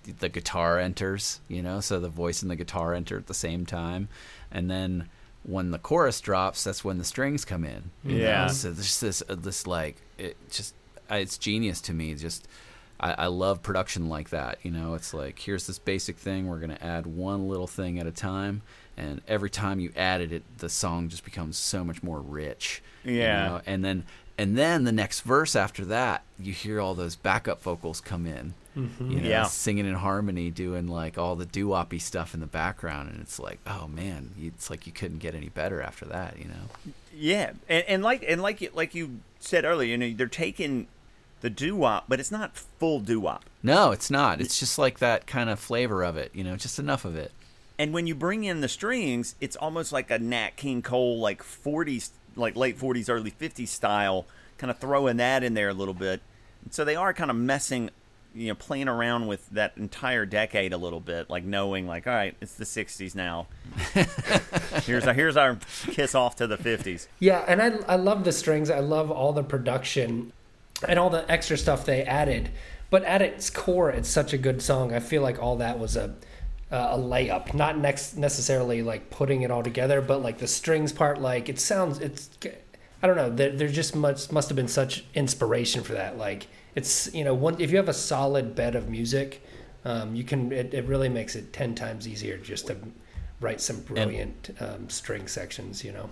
[0.04, 1.40] the, the guitar enters.
[1.48, 4.08] You know, so the voice and the guitar enter at the same time,
[4.52, 5.10] and then
[5.44, 7.90] when the chorus drops, that's when the strings come in.
[8.06, 8.24] you know?
[8.24, 8.48] Yeah.
[8.48, 10.76] So there's this uh, this like it just
[11.10, 12.14] it's genius to me.
[12.14, 12.48] Just
[13.00, 14.60] I, I love production like that.
[14.62, 16.48] You know, it's like here's this basic thing.
[16.48, 18.62] We're gonna add one little thing at a time,
[18.98, 22.84] and every time you added it, the song just becomes so much more rich.
[23.04, 23.48] you Yeah.
[23.48, 23.62] know?
[23.66, 24.04] and then
[24.38, 28.54] and then the next verse after that, you hear all those backup vocals come in.
[28.78, 29.12] Mm-hmm.
[29.12, 29.44] You know, Yeah.
[29.44, 33.38] singing in harmony, doing like all the doo woppy stuff in the background, and it's
[33.40, 36.94] like, oh man, it's like you couldn't get any better after that, you know?
[37.14, 40.88] Yeah, and, and like and like you, like you said earlier, you know, they're taking
[41.42, 43.44] the doo wop, but it's not full doo wop.
[43.62, 44.40] No, it's not.
[44.40, 47.32] It's just like that kind of flavor of it, you know, just enough of it.
[47.78, 51.44] And when you bring in the strings, it's almost like a Nat King Cole, like
[51.44, 54.26] '40s, like late '40s, early '50s style,
[54.58, 56.22] kind of throwing that in there a little bit.
[56.70, 57.90] So they are kind of messing,
[58.36, 62.14] you know, playing around with that entire decade a little bit, like knowing, like, all
[62.14, 63.48] right, it's the '60s now.
[64.84, 67.08] here's our here's our kiss off to the '50s.
[67.20, 68.70] Yeah, and I I love the strings.
[68.70, 70.34] I love all the production
[70.88, 72.50] and all the extra stuff they added.
[72.90, 74.94] But at its core, it's such a good song.
[74.94, 76.14] I feel like all that was a
[76.72, 80.94] uh, a layup, not next necessarily like putting it all together, but like the strings
[80.94, 81.22] part.
[81.22, 82.30] Like it sounds, it's
[83.04, 83.30] I don't know.
[83.30, 86.18] There, there just must must have been such inspiration for that.
[86.18, 89.44] Like it's you know one if you have a solid bed of music,
[89.84, 92.78] um, you can it, it really makes it ten times easier just to
[93.42, 95.84] write some brilliant um, string sections.
[95.84, 96.10] You know.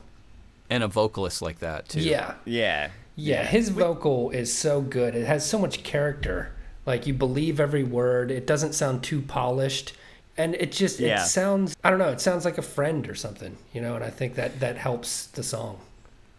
[0.72, 2.00] And a vocalist like that, too.
[2.00, 2.36] Yeah.
[2.45, 5.15] Yeah, Yeah, his vocal is so good.
[5.15, 6.52] It has so much character.
[6.86, 8.30] Like you believe every word.
[8.30, 9.93] It doesn't sound too polished.
[10.39, 11.23] And it just Yeah.
[11.23, 14.04] it sounds I don't know, it sounds like a friend or something, you know, and
[14.04, 15.80] I think that that helps the song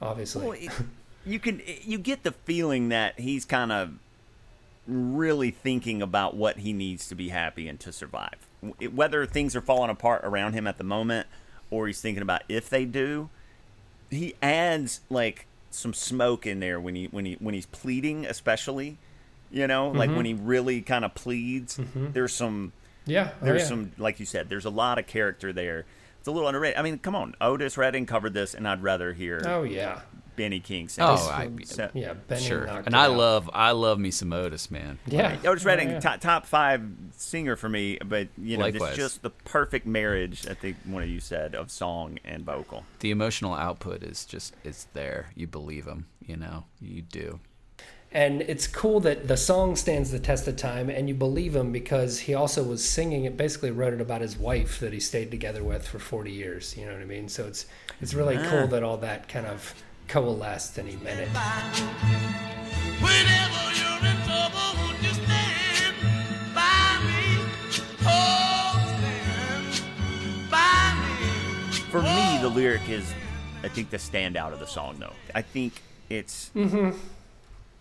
[0.01, 0.47] obviously.
[0.47, 0.71] Well, it,
[1.27, 3.93] you can you get the feeling that he's kind of
[4.87, 8.47] really thinking about what he needs to be happy and to survive.
[8.93, 11.27] Whether things are falling apart around him at the moment,
[11.71, 13.31] or he's thinking about if they do,
[14.11, 18.99] he adds like some smoke in there when he when he when he's pleading, especially.
[19.53, 20.17] You know, like mm-hmm.
[20.17, 21.77] when he really kind of pleads.
[21.77, 22.13] Mm-hmm.
[22.13, 22.73] There's some
[23.07, 23.31] yeah.
[23.41, 23.69] oh, there's yeah.
[23.69, 25.87] some like you said there's a lot of character there
[26.19, 26.79] It's a little underrated.
[26.79, 30.01] I mean, come on, Otis Redding covered this, and I'd rather hear Oh yeah,
[30.37, 31.03] Benny King sing.
[31.05, 31.13] Oh.
[31.15, 32.13] I- So- yeah.
[32.15, 32.65] Benny sure.
[32.65, 33.17] And I out.
[33.17, 34.99] love I love me some Otis, man.
[35.07, 36.01] Yeah, Otis Redding, Oh, yeah.
[36.01, 36.83] top, top five
[37.17, 38.91] singer for me, but you know, Likewise.
[38.91, 40.47] it's just the perfect marriage.
[40.47, 42.85] I think one of you said of song and vocal.
[43.01, 45.31] The emotional output is just it's there.
[45.35, 46.65] You believe him, you know.
[46.81, 47.41] You do.
[48.13, 51.71] And it's cool that the song stands the test of time, and you believe him
[51.71, 53.37] because he also was singing it.
[53.37, 56.77] Basically, wrote it about his wife that he stayed together with for forty years.
[56.77, 57.29] You know what I mean?
[57.29, 57.67] So it's
[58.01, 59.75] it's really cool that all that kind of
[60.09, 61.29] coalesced and he meant it.
[64.01, 65.95] In trouble, won't you stand
[66.55, 67.45] by me?
[68.03, 71.77] Oh, stand by me.
[71.91, 73.13] For me, the oh, lyric is,
[73.63, 74.97] I think, the standout of the song.
[74.99, 75.75] Though I think
[76.09, 76.97] it's mm-hmm.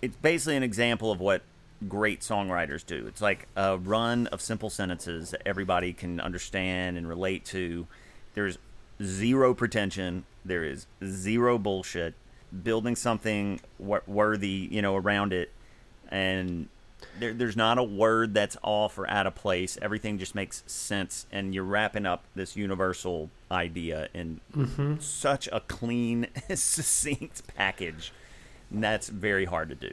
[0.02, 1.42] It's basically an example of what
[1.88, 3.06] great songwriters do.
[3.08, 7.88] It's like a run of simple sentences that everybody can understand and relate to.
[8.34, 8.58] There's
[9.02, 10.26] zero pretension.
[10.44, 12.16] There is zero bullshit.
[12.64, 15.52] Building something wor- worthy, you know, around it,
[16.10, 16.68] and
[17.20, 19.78] there, there's not a word that's off or out of place.
[19.82, 24.96] Everything just makes sense, and you're wrapping up this universal idea in mm-hmm.
[25.00, 28.12] such a clean, succinct package.
[28.72, 29.92] And that's very hard to do.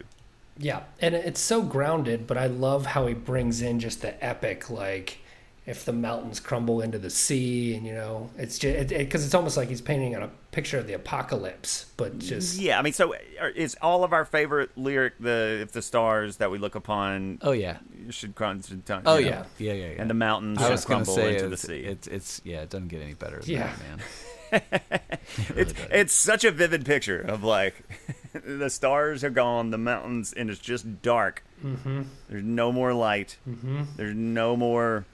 [0.59, 4.71] Yeah, and it's so grounded, but I love how he brings in just the epic,
[4.71, 5.19] like
[5.67, 9.57] if the mountains crumble into the sea, and you know, it's just because it's almost
[9.59, 13.15] like he's painting on a picture of the apocalypse, but just Yeah, I mean, so
[13.41, 17.39] are- is all of our favorite lyric the if the stars that we look upon
[17.43, 17.79] Oh yeah.
[18.11, 19.03] should crumble?
[19.11, 19.45] Oh know, yeah.
[19.59, 20.01] Yeah, yeah, yeah.
[20.01, 21.81] and the mountains I should was crumble say into the sea.
[21.81, 23.67] it's it's yeah, it doesn't get any better than Yeah.
[23.67, 23.99] that, man.
[24.53, 27.75] it's it's such a vivid picture of like
[28.33, 31.45] the stars are gone, the mountains, and it's just dark.
[31.65, 32.03] Mm-hmm.
[32.29, 33.37] There's no more light.
[33.49, 33.83] Mm-hmm.
[33.97, 35.05] There's no more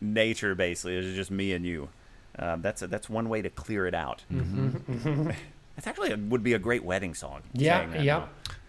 [0.00, 0.54] nature.
[0.54, 1.88] Basically, it's just me and you.
[2.38, 4.24] Um, that's a, that's one way to clear it out.
[4.32, 5.30] Mm-hmm.
[5.76, 7.42] That's actually a, would be a great wedding song.
[7.52, 8.02] yeah, saying that.
[8.02, 8.26] yeah.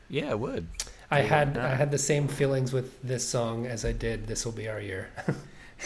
[0.09, 0.67] Yeah, it would.
[1.11, 4.27] I had I had the same feelings with this song as I did.
[4.27, 5.09] This will be our year.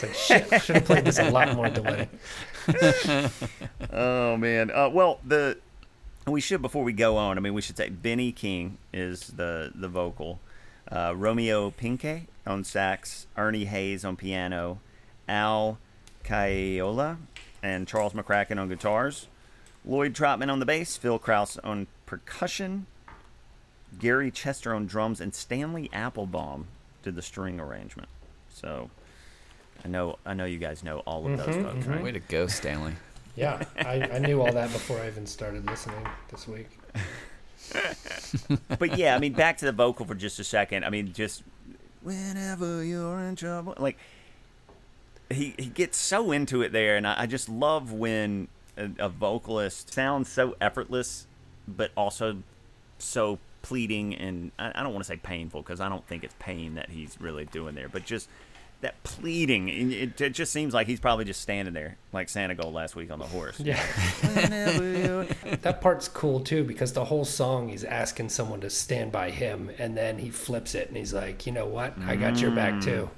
[0.04, 0.62] it's like shit.
[0.64, 2.10] Should have played this a lot more delay.
[3.92, 4.70] Oh man.
[4.72, 5.58] Uh, well, the
[6.28, 7.38] we should before we go on.
[7.38, 10.40] I mean, we should say Benny King is the the vocal,
[10.92, 14.80] uh, Romeo Penque on sax, Ernie Hayes on piano,
[15.28, 15.80] Al
[16.24, 17.18] Caiola
[17.64, 19.28] and Charles McCracken on guitars,
[19.84, 22.86] Lloyd Trotman on the bass, Phil Kraus on percussion,
[23.98, 26.68] Gary Chester on drums, and Stanley Applebaum
[27.02, 28.10] did the string arrangement.
[28.54, 28.90] So.
[29.84, 31.92] I know, I know you guys know all of those mm-hmm, folks, mm-hmm.
[31.92, 32.04] right?
[32.04, 32.94] Way to go, Stanley.
[33.36, 36.68] Yeah, I, I knew all that before I even started listening this week.
[38.80, 40.84] but yeah, I mean, back to the vocal for just a second.
[40.84, 41.44] I mean, just
[42.02, 43.98] whenever you're in trouble, like
[45.30, 49.10] he he gets so into it there, and I, I just love when a, a
[49.10, 51.28] vocalist sounds so effortless,
[51.68, 52.44] but also
[52.98, 56.36] so pleading and I, I don't want to say painful because I don't think it's
[56.40, 58.30] pain that he's really doing there, but just
[58.82, 59.70] that pleading.
[59.70, 63.12] It, it just seems like he's probably just standing there like Santa Gold last week
[63.12, 63.60] on the horse.
[63.60, 63.84] Yeah.
[65.62, 69.70] That part's cool too because the whole song he's asking someone to stand by him,
[69.78, 71.94] and then he flips it and he's like, "You know what?
[72.06, 73.10] I got your back too."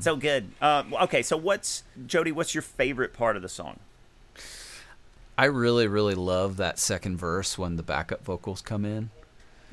[0.00, 0.50] So good.
[0.60, 2.32] Uh, okay, so what's Jody?
[2.32, 3.78] What's your favorite part of the song?
[5.36, 9.10] I really, really love that second verse when the backup vocals come in.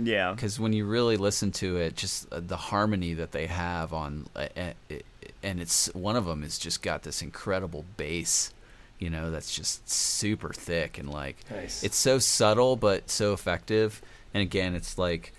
[0.04, 3.94] Yeah, because when you really listen to it, just uh, the harmony that they have
[3.94, 4.96] on, uh, uh,
[5.44, 8.54] and it's one of them has just got this incredible bass,
[9.00, 11.84] you know, that's just super thick and like Nice.
[11.84, 14.02] it's so subtle but so effective.
[14.34, 15.34] And again, it's like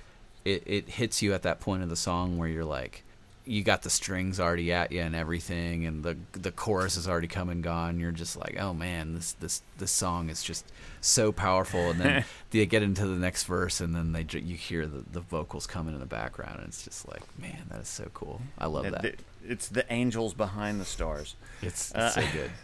[0.44, 3.04] it it hits you at that point of the song where you're like,
[3.44, 7.26] you got the strings already at you and everything, and the the chorus is already
[7.28, 7.98] come and gone.
[7.98, 10.64] You're just like, oh man, this this this song is just
[11.00, 11.90] so powerful.
[11.90, 15.20] And then they get into the next verse, and then they you hear the, the
[15.20, 18.40] vocals coming in the background, and it's just like, man, that is so cool.
[18.58, 19.14] I love It- that.
[19.44, 21.34] it's the angels behind the stars.
[21.62, 22.50] It's, it's Uh, so good.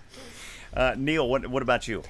[0.75, 2.03] Uh, Neil, what what about you?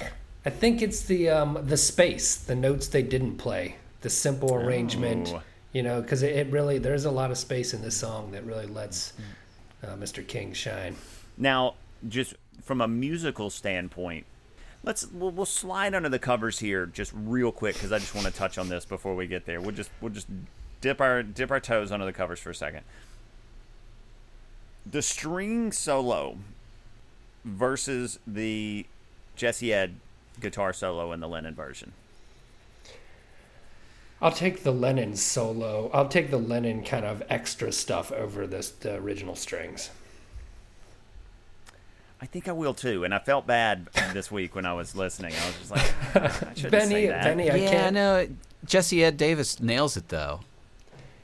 [0.45, 5.33] I think it's the um, the space, the notes they didn't play, the simple arrangement.
[5.33, 5.43] Oh.
[5.79, 8.45] You know, because it, it really there's a lot of space in this song that
[8.45, 9.13] really lets
[9.85, 10.27] uh, Mr.
[10.27, 10.97] King shine.
[11.37, 11.75] Now,
[12.09, 14.27] just from a musical standpoint,
[14.83, 18.27] let's we'll, we'll slide under the covers here just real quick because I just want
[18.27, 19.61] to touch on this before we get there.
[19.61, 20.27] We'll just we'll just
[20.81, 22.83] dip our dip our toes under the covers for a second.
[24.85, 26.39] The string solo
[27.45, 28.85] versus the
[29.37, 29.95] Jesse Ed
[30.41, 31.93] guitar solo in the Lennon version.
[34.21, 35.91] I'll take the Lennon solo.
[35.93, 39.91] I'll take the Lennon kind of extra stuff over this the original strings.
[42.21, 43.05] I think I will too.
[43.05, 45.33] And I felt bad this week when I was listening.
[45.35, 47.25] I was just like, "Ah, I shouldn't Benny, say that.
[47.25, 47.95] Benny, I yeah, can't.
[47.95, 48.29] no,
[48.65, 50.41] Jesse Ed Davis nails it though.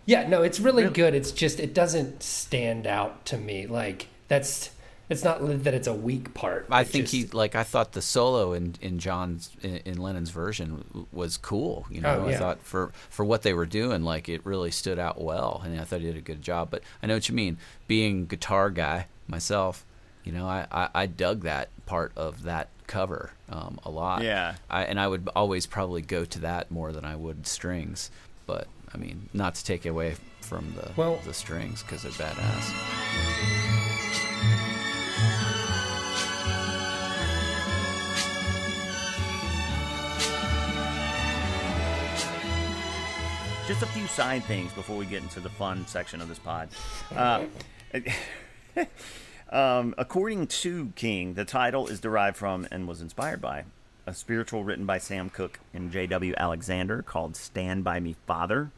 [0.06, 1.14] Yeah, no, it's really, good.
[1.14, 3.66] It's just it doesn't stand out to me.
[3.66, 4.70] Like that's
[5.10, 6.66] it's not that it's a weak part.
[6.70, 10.30] I think just- he like I thought the solo in in John's in, in Lennon's
[10.30, 11.86] version was cool.
[11.90, 12.36] You know, Oh, yeah.
[12.36, 15.78] I thought for for what they were doing, like it really stood out well, and
[15.80, 16.70] I thought he did a good job.
[16.70, 17.58] But I know what you mean.
[17.86, 19.84] Being guitar guy myself,
[20.24, 24.22] you know, I I, I dug that part of that cover um, a lot.
[24.22, 24.54] Yeah.
[24.68, 28.10] I, and I would always probably go to that more than I would strings.
[28.46, 33.60] But I mean, not to take away from the Well- the strings because they're badass.
[43.66, 46.68] Just a few side things before we get into the fun section of this pod.
[47.16, 47.44] Uh,
[49.50, 53.64] um, according to King, the title is derived from and was inspired by
[54.06, 56.34] a spiritual written by Sam Cooke and J.W.
[56.36, 58.70] Alexander called Stand By Me Father,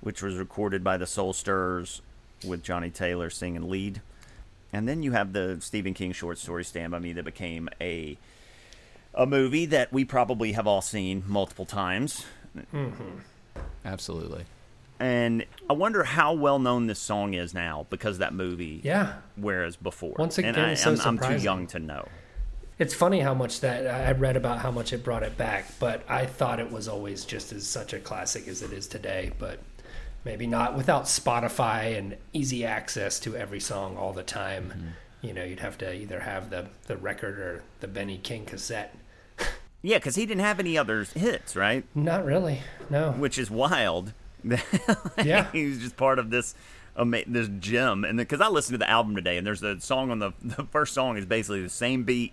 [0.00, 2.02] which was recorded by the Soul Stirrers
[2.44, 4.02] with Johnnie Taylor singing lead.
[4.72, 8.18] And then you have the Stephen King short story Stand By Me that became a
[9.14, 12.24] a movie that we probably have all seen multiple times.
[13.84, 14.44] Absolutely.
[15.00, 18.80] And I wonder how well known this song is now because of that movie.
[18.84, 22.06] Yeah, Whereas before, Once and again, I, so I'm, I'm too young to know.
[22.78, 26.04] it's funny how much that I read about how much it brought it back, but
[26.08, 29.32] I thought it was always just as such a classic as it is today.
[29.40, 29.58] But
[30.24, 34.68] maybe not without Spotify and easy access to every song all the time.
[34.68, 35.26] Mm-hmm.
[35.26, 38.94] You know, you'd have to either have the the record or the Benny King cassette.
[39.82, 41.84] Yeah, because he didn't have any other hits, right?
[41.94, 43.12] Not really, no.
[43.12, 44.12] Which is wild.
[45.24, 45.50] Yeah.
[45.52, 46.54] he was just part of this
[46.96, 50.10] ama- this gem, and because I listened to the album today, and there's a song
[50.10, 52.32] on the the first song is basically the same beat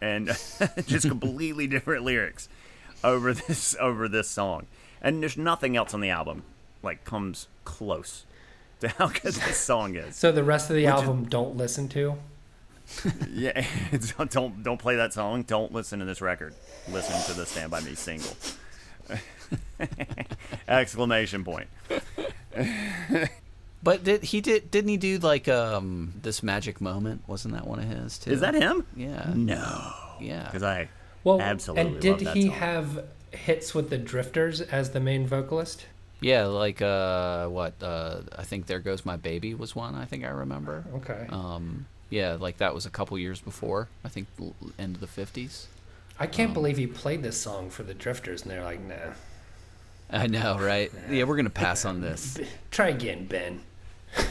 [0.00, 0.26] and
[0.86, 2.48] just completely different lyrics
[3.02, 4.66] over this over this song,
[5.02, 6.42] and there's nothing else on the album
[6.82, 8.24] like comes close
[8.80, 10.16] to how good this song is.
[10.16, 12.16] So the rest of the Which is- album, don't listen to.
[13.32, 15.42] Yeah, it's, don't don't play that song.
[15.42, 16.54] Don't listen to this record.
[16.90, 18.36] Listen to the Stand by Me single.
[20.68, 21.68] Exclamation point.
[23.82, 27.22] But did he did didn't he do like um this magic moment?
[27.26, 28.30] Wasn't that one of his too?
[28.30, 28.86] Is that him?
[28.96, 29.30] Yeah.
[29.34, 30.44] No, Yeah.
[30.44, 30.88] because I
[31.22, 32.50] Well, absolutely and did love that he song.
[32.56, 35.84] have hits with the Drifters as the main vocalist?
[36.20, 40.24] Yeah, like uh what uh I think There Goes My Baby was one I think
[40.24, 40.84] I remember.
[40.94, 41.26] Okay.
[41.28, 43.88] Um yeah, like that was a couple years before.
[44.04, 44.28] I think
[44.78, 45.66] end of the 50s.
[46.18, 49.14] I can't um, believe he played this song for the Drifters, and they're like, nah.
[50.10, 50.92] I know, right?
[51.10, 52.38] Yeah, we're going to pass on this.
[52.70, 53.60] Try again, Ben.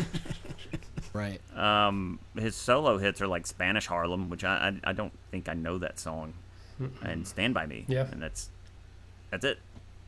[1.14, 1.40] Right.
[1.56, 5.54] Um, his solo hits are like Spanish Harlem, which I I, I don't think I
[5.54, 6.34] know that song,
[7.04, 7.86] and Stand by Me.
[7.88, 8.08] Yeah.
[8.12, 8.50] and that's
[9.30, 9.60] that's it.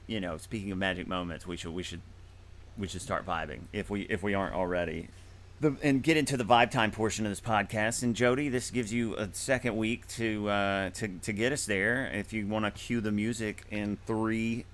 [0.08, 2.02] You know, speaking of magic moments, we should we should
[2.76, 5.10] we should start vibing if we if we aren't already.
[5.66, 8.04] The, and get into the vibe time portion of this podcast.
[8.04, 12.06] And Jody, this gives you a second week to uh, to to get us there.
[12.14, 14.66] If you want to cue the music in three,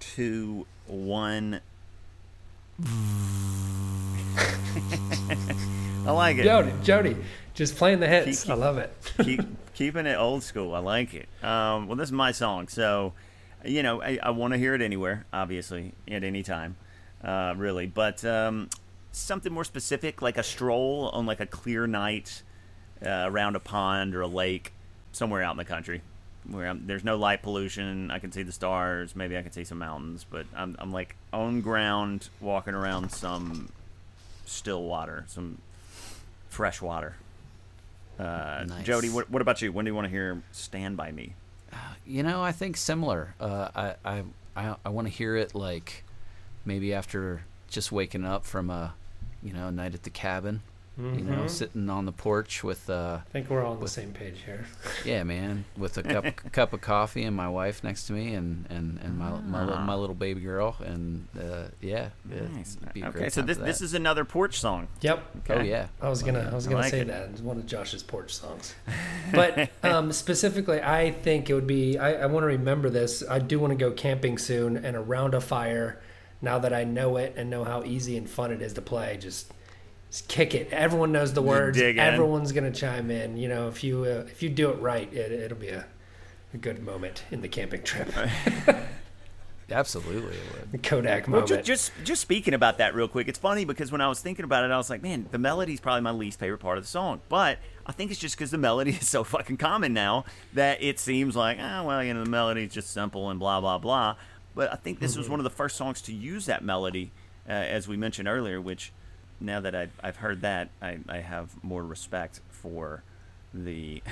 [0.00, 1.60] two, one.
[6.06, 6.44] I like it.
[6.44, 7.16] Jody, Jody,
[7.52, 8.44] just playing the hits.
[8.44, 8.90] Keep- I love it.
[9.22, 9.42] keep
[9.74, 10.74] keeping it old school.
[10.74, 11.28] I like it.
[11.44, 13.12] Um, well, this is my song, so
[13.66, 16.76] you know I, I want to hear it anywhere, obviously, at any time,
[17.22, 17.86] uh, really.
[17.86, 18.70] But um,
[19.18, 22.42] something more specific, like a stroll on like a clear night
[23.04, 24.72] uh, around a pond or a lake,
[25.12, 26.02] somewhere out in the country.
[26.50, 29.14] Where I'm, there's no light pollution, I can see the stars.
[29.14, 33.68] Maybe I can see some mountains, but I'm, I'm like on ground, walking around some
[34.46, 35.58] still water, some
[36.48, 37.16] fresh water.
[38.18, 38.84] Uh, Nice.
[38.84, 39.72] Jody, what, what about you?
[39.72, 41.34] When do you want to hear "Stand by Me"?
[42.06, 43.34] You know, I think similar.
[43.38, 44.22] Uh, I I
[44.56, 46.02] I, I want to hear it like
[46.64, 48.94] maybe after just waking up from a
[49.42, 50.62] you know night at the cabin.
[51.00, 51.50] You know, Mhm.
[51.50, 54.66] sitting on the porch with uh I think we're all on the same page here.
[55.04, 58.66] yeah, man, with a cup cup of coffee and my wife next to me and
[58.68, 62.78] and and my my, little, my little baby girl and uh, yeah, Nice.
[62.92, 63.84] be a Okay, great so this for this that.
[63.84, 64.88] is another porch song.
[65.02, 65.24] Yep.
[65.50, 67.06] oh yeah, I was gonna I was gonna like say it.
[67.06, 68.74] that it's one of Josh's porch songs,
[69.32, 71.96] but um, specifically, I think it would be.
[71.96, 73.22] I, I want to remember this.
[73.30, 76.00] I do want to go camping soon and around a fire.
[76.40, 79.16] Now that I know it and know how easy and fun it is to play,
[79.20, 79.52] just,
[80.10, 80.68] just kick it.
[80.72, 81.76] Everyone knows the words.
[81.76, 82.02] dig in.
[82.02, 83.36] Everyone's gonna chime in.
[83.36, 85.84] You know, if you uh, if you do it right, it, it'll be a,
[86.54, 88.08] a good moment in the camping trip.
[89.70, 90.82] absolutely it would.
[90.82, 91.48] Kodak Well, moment.
[91.48, 94.44] ju- just just speaking about that real quick, it's funny because when I was thinking
[94.44, 96.84] about it, I was like, man, the melody is probably my least favorite part of
[96.84, 100.24] the song, but I think it's just because the melody is so fucking common now
[100.54, 103.60] that it seems like, ah, well, you know, the melody is just simple and blah
[103.60, 104.16] blah blah.
[104.58, 107.12] But I think this was one of the first songs to use that melody,
[107.48, 108.60] uh, as we mentioned earlier.
[108.60, 108.90] Which,
[109.38, 113.04] now that I've, I've heard that, I, I have more respect for
[113.54, 114.02] the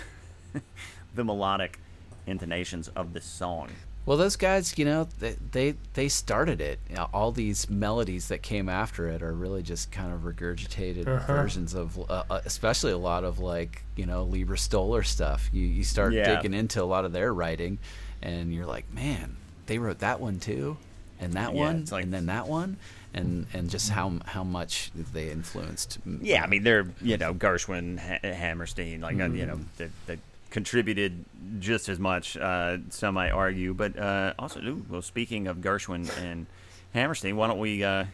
[1.16, 1.80] the melodic
[2.28, 3.70] intonations of this song.
[4.06, 6.78] Well, those guys, you know, they they, they started it.
[6.88, 11.08] You know, all these melodies that came after it are really just kind of regurgitated
[11.08, 11.26] Uh-huh.
[11.32, 15.50] versions of, uh, uh, especially a lot of like you know Leiber Stoller stuff.
[15.52, 16.36] You you start Yeah.
[16.36, 17.80] digging into a lot of their writing,
[18.22, 20.76] and you're like, man, they wrote that one too,
[21.20, 22.76] and that Yeah, one, like- and then that one,
[23.14, 25.98] and and just how how much they influenced.
[26.22, 30.18] Yeah, I mean they're you know Gershwin, ha- Hammerstein, like uh, you know they, they
[30.50, 31.24] contributed
[31.60, 32.36] just as much.
[32.36, 36.46] Uh, some might argue, but uh, also, ooh, well, speaking of Gershwin and
[36.94, 38.04] Hammerstein, why don't we uh,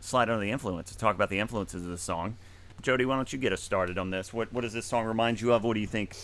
[0.00, 2.36] slide under the influence talk about the influences of the song?
[2.80, 4.32] Jody, why don't you get us started on this?
[4.32, 5.64] What what does this song remind you of?
[5.64, 6.16] What do you think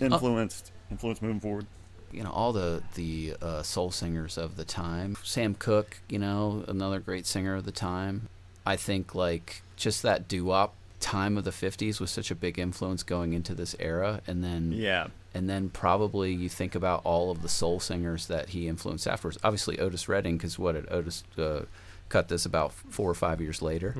[0.00, 1.66] influenced influence moving forward?
[2.12, 5.16] You know all the the uh, soul singers of the time.
[5.22, 8.28] Sam Cooke, you know, another great singer of the time.
[8.66, 13.02] I think like just that doo-wop time of the 50s was such a big influence
[13.04, 17.42] going into this era and then Yeah, and then probably you think about all of
[17.42, 19.38] the soul singers that he influenced afterwards.
[19.44, 21.60] Obviously Otis Redding cuz what did Otis uh,
[22.08, 23.94] cut this about 4 or 5 years later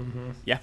[0.44, 0.58] yeah,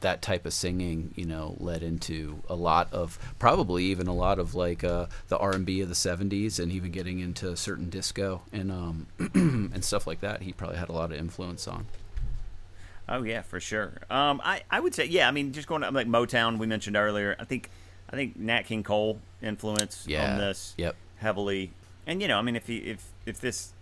[0.00, 4.38] that type of singing, you know, led into a lot of probably even a lot
[4.38, 7.90] of like uh, the R and B of the '70s, and even getting into certain
[7.90, 10.42] disco and um, and stuff like that.
[10.42, 11.86] He probably had a lot of influence on.
[13.08, 13.92] Oh yeah, for sure.
[14.08, 15.26] Um, I, I would say yeah.
[15.28, 17.36] I mean, just going to like Motown we mentioned earlier.
[17.38, 17.68] I think
[18.08, 20.32] I think Nat King Cole influence Yeah.
[20.32, 20.94] on this Yep.
[21.16, 21.72] heavily.
[22.06, 23.72] And you know, I mean, if he, if if this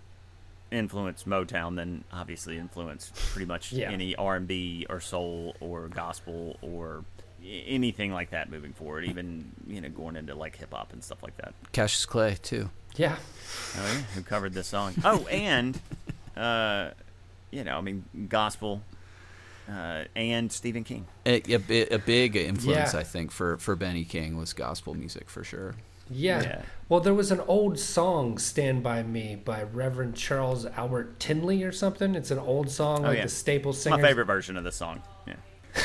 [0.70, 3.90] influenced Motown, then obviously influenced pretty much Yeah.
[3.90, 7.04] any R and B or soul or gospel or
[7.44, 9.04] anything like that moving forward.
[9.04, 11.54] Even you know going into like hip hop and stuff like that.
[11.72, 12.70] Cassius Clay too.
[12.96, 13.16] Yeah.
[13.76, 14.94] Oh yeah, who covered this song?
[15.04, 15.80] Oh, and
[16.36, 16.90] uh,
[17.50, 18.82] you know, I mean, gospel
[19.70, 21.06] uh, and Stephen King.
[21.26, 23.00] A, a, a big influence, Yeah.
[23.00, 25.74] I think, for for Benny King was gospel music for sure.
[26.10, 26.42] Yeah.
[26.42, 26.62] Yeah.
[26.88, 31.72] Well, there was an old song, "Stand by Me" by Reverend Charles Albert Tindley or
[31.72, 32.14] something.
[32.14, 33.22] It's an old song, Oh, like yeah.
[33.24, 34.00] the staple singers.
[34.00, 35.02] my favorite version of the song.
[35.26, 35.34] Yeah.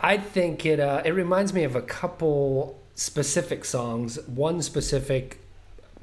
[0.00, 4.18] I think it uh, it reminds me of a couple specific songs.
[4.26, 5.40] One specific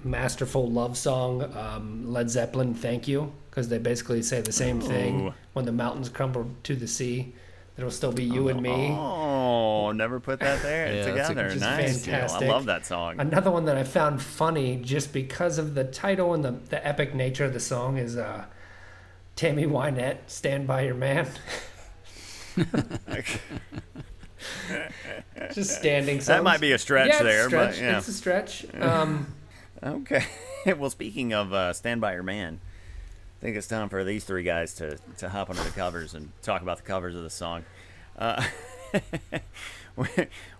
[0.03, 5.33] masterful love song, um, Led Zeppelin, "Thank You," because they basically say the same thing.
[5.53, 7.33] When the mountains crumble to the sea,
[7.77, 8.91] it'll still be you and me.
[8.91, 11.47] Oh, never put that there Yeah, that's a- together.
[11.47, 11.55] Which
[11.89, 13.19] is I love that song.
[13.19, 17.13] Another one that I found funny just because of the title and the, the epic
[17.15, 18.45] nature of the song is uh,
[19.35, 21.27] Tammy Wynette, Stand By Your Man.
[25.53, 26.27] just standing songs.
[26.27, 27.75] that might be a stretch yeah, there, stretch.
[27.75, 27.97] but yeah.
[27.97, 28.65] It's a stretch.
[28.79, 29.27] Um,
[29.81, 30.23] Okay.
[30.77, 32.61] well, speaking of uh, Stand By Your Man,
[33.43, 36.61] think it's time for these three guys to, to hop under the covers and talk
[36.61, 37.65] about the covers of the song.
[38.17, 38.41] Uh,
[39.97, 40.07] we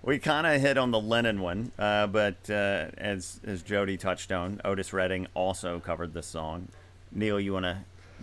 [0.01, 4.33] we kind of hit on the Lennon one, uh, but uh, as, as Jody touched
[4.33, 6.67] on, Otis Redding also covered this song.
[7.13, 7.77] Neil, you want to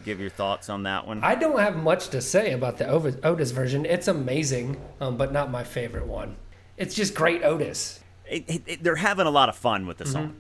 [0.04, 1.24] give your thoughts on that one?
[1.24, 3.86] I don't have much to say about the Otis version.
[3.86, 6.36] It's amazing, um, but not my favorite one.
[6.76, 8.00] It's just great Otis.
[8.28, 10.36] it, it, it- they're having a lot of fun with the song.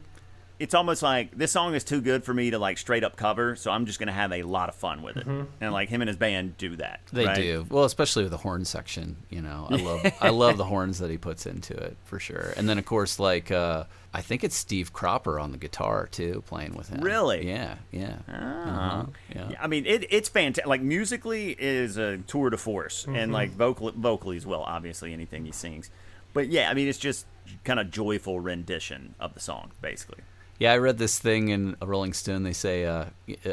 [0.60, 3.56] It's almost like this song is too good for me to like straight up cover,
[3.56, 5.26] so I'm just gonna have a lot of fun with it.
[5.26, 7.00] And like him and his band do that.
[7.12, 7.34] They right?
[7.34, 9.16] do well, especially with the horn section.
[9.30, 12.52] You know, I love I love the horns that he puts into it for sure.
[12.56, 16.42] And then of course, like uh, I think it's Steve Cropper on the guitar too,
[16.46, 17.00] playing with him.
[17.00, 17.48] Really?
[17.48, 18.16] Yeah, yeah.
[18.28, 19.00] Ah.
[19.00, 19.48] Uh-huh, yeah.
[19.52, 20.66] Yeah, I mean, it, it's fantastic.
[20.66, 24.62] Like musically, is a tour de force, and like vocal, vocally as well.
[24.62, 25.90] Obviously, anything he sings,
[26.32, 27.26] but yeah, I mean, it's just
[27.64, 30.22] kind of joyful rendition of the song, basically.
[30.60, 32.42] Yeah, I read this thing in Rolling Stone.
[32.42, 33.06] They say uh,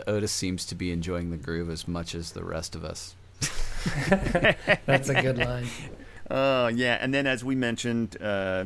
[0.07, 3.15] Otis seems to be enjoying the groove as much as the rest of us.
[4.85, 5.67] That's a good line.
[6.29, 8.65] Oh yeah, and then as we mentioned, uh,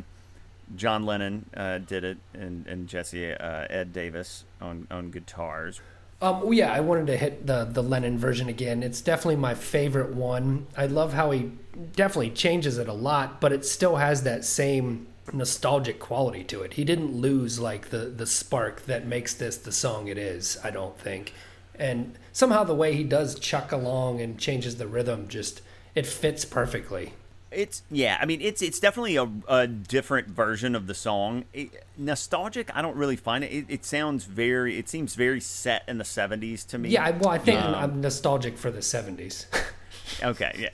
[0.74, 5.80] John Lennon uh, did it, and and Jesse uh, Ed Davis on on guitars.
[6.20, 8.82] Um, well, yeah, I wanted to hit the the Lennon version again.
[8.82, 10.66] It's definitely my favorite one.
[10.76, 11.52] I love how he
[11.94, 16.74] definitely changes it a lot, but it still has that same nostalgic quality to it.
[16.74, 20.58] He didn't lose like the the spark that makes this the song it is.
[20.64, 21.32] I don't think,
[21.74, 25.62] and somehow the way he does chuck along and changes the rhythm just
[25.94, 27.14] it fits perfectly.
[27.50, 31.44] It's yeah, I mean it's it's definitely a, a different version of the song.
[31.52, 33.52] It, nostalgic, I don't really find it.
[33.52, 33.66] it.
[33.68, 36.88] It sounds very, it seems very set in the '70s to me.
[36.88, 39.46] Yeah, well, I think Um, I'm nostalgic for the '70s.
[40.22, 40.68] Okay,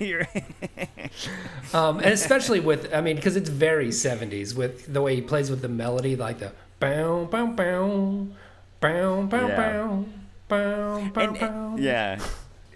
[0.00, 0.26] yeah.
[1.74, 5.50] Um, and especially with, I mean, because it's very 70s with the way he plays
[5.50, 8.28] with the melody, like the bow, bow, bow,
[8.80, 9.56] bow, bow, Yeah.
[9.56, 10.04] bow,
[10.48, 11.76] bow, bow, and, bow.
[11.78, 12.18] yeah.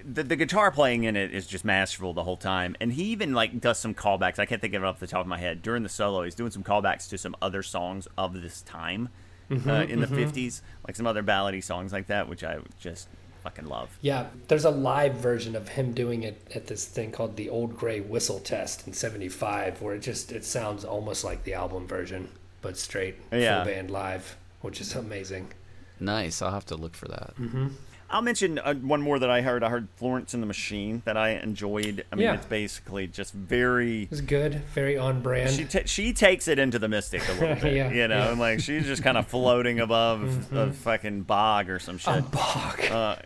[0.05, 3.33] The, the guitar playing in it is just masterful the whole time, and he even
[3.35, 4.39] like does some callbacks.
[4.39, 5.63] I can't think of it off the top of my head.
[5.63, 9.09] During the solo, he's doing some callbacks to some other songs of this time
[9.51, 13.09] Mm-hmm, uh, in the '50s, like some other ballady songs like that, which I just
[13.43, 13.97] fucking love.
[14.01, 17.77] Yeah, there's a live version of him doing it at this thing called the Old
[17.77, 22.29] Grey Whistle Test in '75, where it just it sounds almost like the album version,
[22.61, 23.65] but straight Yeah.
[23.65, 25.53] full band live, which is amazing.
[26.01, 26.43] Nice.
[26.43, 27.35] I'll have to look for that.
[27.39, 27.69] Mm-hmm.
[28.13, 29.65] I'll mention uh, one more that I heard.
[29.65, 32.05] I heard Florence and the Machine that I enjoyed.
[32.13, 32.35] I mean, Yeah.
[32.35, 34.03] it's basically just very.
[34.03, 35.51] It was good, very on brand.
[35.51, 38.31] She ta she takes it into the mystic a little bit, Yeah, you know, yeah.
[38.31, 42.31] and like she's just kind of floating above a fucking bog or some shit.
[42.31, 42.81] Bog.
[42.91, 43.17] Uh,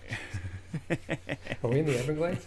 [1.62, 2.46] Are we in the Everglades?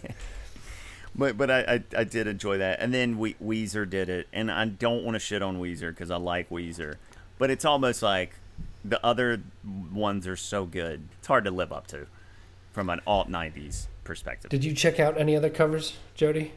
[1.14, 4.50] But but I, I, I did enjoy that, and then we, Weezer did it, and
[4.50, 6.94] I don't want to shit on Weezer because I like Weezer,
[7.38, 8.34] but it's almost like
[8.84, 9.42] the other
[9.92, 12.06] ones are so good, it's hard to live up to
[12.72, 14.50] from an alt '90s perspective.
[14.50, 16.52] Did you check out any other covers, Jody?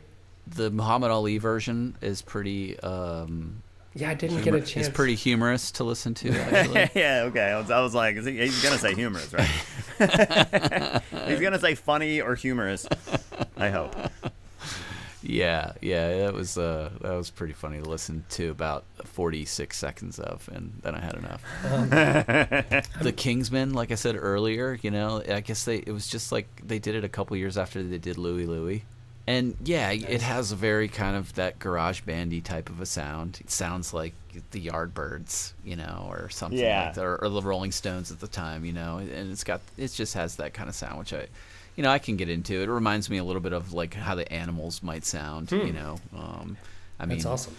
[0.48, 2.80] The Muhammad Ali version is pretty.
[2.82, 3.64] Um,
[3.96, 4.88] Yeah, I didn't get a chance.
[4.88, 6.32] It's pretty humorous to listen to.
[6.52, 7.52] Actually, yeah, okay.
[7.52, 9.48] I was, I was like, is he, he's gonna say humorous, right?
[11.28, 12.88] he's gonna say funny or humorous.
[13.56, 13.96] I hope.
[15.24, 16.18] Yeah, yeah.
[16.26, 20.48] That was uh, that was pretty funny to listen to about forty six seconds of,
[20.54, 21.44] and then I had enough.
[23.02, 26.48] the Kingsmen, like I said earlier, you know, I guess they it was just like
[26.66, 28.84] they did it a couple years after they did Louie Louie.
[29.26, 33.38] And yeah, it has a very kind of that garage bandy type of a sound.
[33.40, 34.14] It sounds like
[34.52, 36.88] the Yardbirds, you know, or something Yeah.
[36.88, 38.98] like that, or, or the Rolling Stones at the time, you know.
[38.98, 41.28] And it's got it just has that kind of sound, which I,
[41.76, 42.54] you know, I can get into.
[42.62, 45.74] It It reminds me a little bit of like how the Animals might sound, you
[45.74, 46.00] know.
[46.16, 46.58] Um,
[47.00, 47.56] I mean, That's awesome.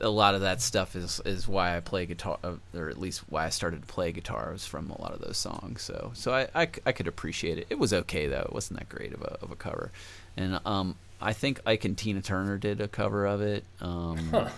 [0.00, 3.22] a lot of that stuff is is why I play guitar, uh, or at least
[3.28, 5.82] why I started to play guitar was from a lot of those songs.
[5.82, 7.66] So so I, I, I could appreciate it.
[7.70, 8.42] It was okay though.
[8.42, 9.90] It wasn't that great of a of a cover,
[10.36, 13.64] and um I think Ike and Tina Turner did a cover of it.
[13.80, 14.48] Um, Huh.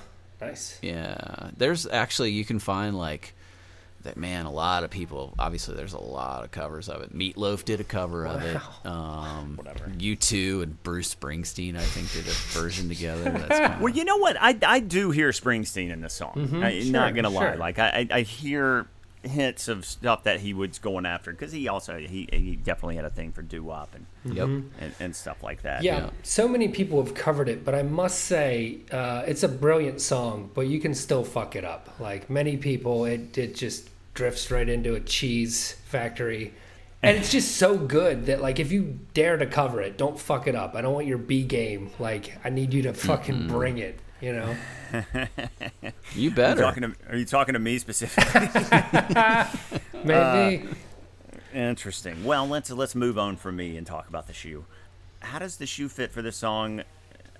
[0.43, 0.79] Nice.
[0.83, 3.35] Yeah, there's actually you can find like
[4.05, 4.17] that.
[4.17, 5.35] Man, a lot of people.
[5.39, 7.17] Obviously, there's a lot of covers of it.
[7.17, 8.61] Meatloaf did a cover of it.
[8.87, 9.87] Um, Whatever.
[9.99, 13.25] U2 and Bruce Springsteen, I think, did a version together.
[13.25, 14.37] That's kind of, Well, you know what?
[14.41, 16.33] I, I do hear Springsteen in this song.
[16.37, 16.93] I'm Mm-hmm.
[16.93, 17.55] not sure, gonna lie.
[17.55, 18.87] Like I, I I hear
[19.23, 23.05] hints of stuff that he was going after because he also he, he definitely had
[23.05, 24.47] a thing for doo wop and, yep.
[24.47, 25.83] and and stuff like that.
[25.83, 26.11] Yeah, Yeah.
[26.23, 30.51] so many people have covered it, but I must say uh, it's a brilliant song.
[30.55, 31.91] But you can still fuck it up.
[32.01, 36.53] Like many people, it it just drifts right into a cheese factory,
[37.03, 40.47] and it's just so good that like if you dare to cover it, don't fuck
[40.47, 40.75] it up.
[40.75, 41.91] I don't want your B game.
[41.99, 43.99] Like I need you to fucking bring it.
[44.21, 44.57] You know.
[44.93, 45.01] You
[45.83, 46.61] Are you better.
[46.61, 48.49] talking to, are you talking to me specifically?
[50.05, 50.69] Maybe.
[50.69, 50.75] Uh,
[51.55, 52.25] interesting.
[52.25, 54.65] Well, let's let's move on from me and talk about the shoe.
[55.21, 56.83] How does the shoe fit for this song?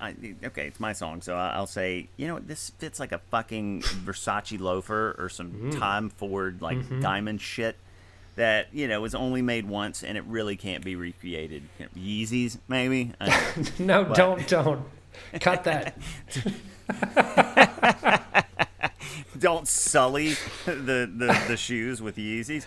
[0.01, 0.15] I,
[0.45, 3.83] okay, it's my song, so I- I'll say, you know, this fits like a fucking
[3.83, 5.79] Versace loafer or some mm.
[5.79, 7.01] Tom Ford like mm-hmm.
[7.01, 7.77] diamond shit
[8.37, 11.63] that you know was only made once and it really can't be recreated.
[11.79, 13.13] You know, Yeezys, maybe.
[13.21, 14.83] I don't no, don't don't
[15.41, 15.97] cut that.
[19.39, 20.35] don't sully
[20.67, 22.67] the, the, the shoes with Yeezys.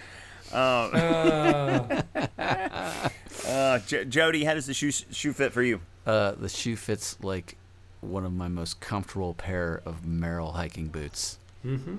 [0.52, 2.02] Uh,
[3.48, 5.80] uh, J- Jody, how does the shoe shoe fit for you?
[6.06, 7.58] Uh, the shoe fits like
[8.02, 11.38] one of my most comfortable pair of Merrell hiking boots.
[11.66, 11.98] Mm-hmm.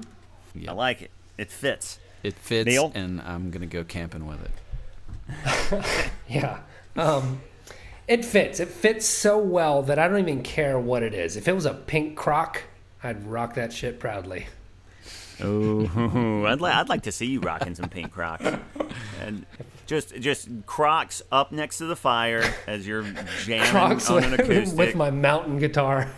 [0.55, 1.11] Yeah, I like it.
[1.39, 1.99] It fits.
[2.23, 2.93] it fits, Neil?
[2.95, 4.51] and I'm gonna go camping with it.
[6.29, 6.59] Yeah.
[6.97, 7.41] Um,
[8.09, 8.61] it fits.
[8.61, 11.37] It fits so well that I don't even care what it is.
[11.37, 12.63] If it was a pink croc,
[13.03, 14.47] I'd rock that shit proudly.
[15.43, 18.47] Oh, I'd, li- I'd like to see you rocking some pink Crocs,
[19.21, 19.45] and
[19.87, 23.03] just just Crocs up next to the fire as you're
[23.43, 24.79] jamming Crocs on an acoustic.
[24.79, 26.09] with my mountain guitar.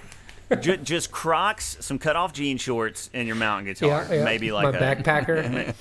[0.60, 4.06] Ju- just Crocs, some cut off jean shorts, and your mountain guitar.
[4.10, 4.24] Yeah, yeah.
[4.24, 5.74] Maybe like my a backpacker.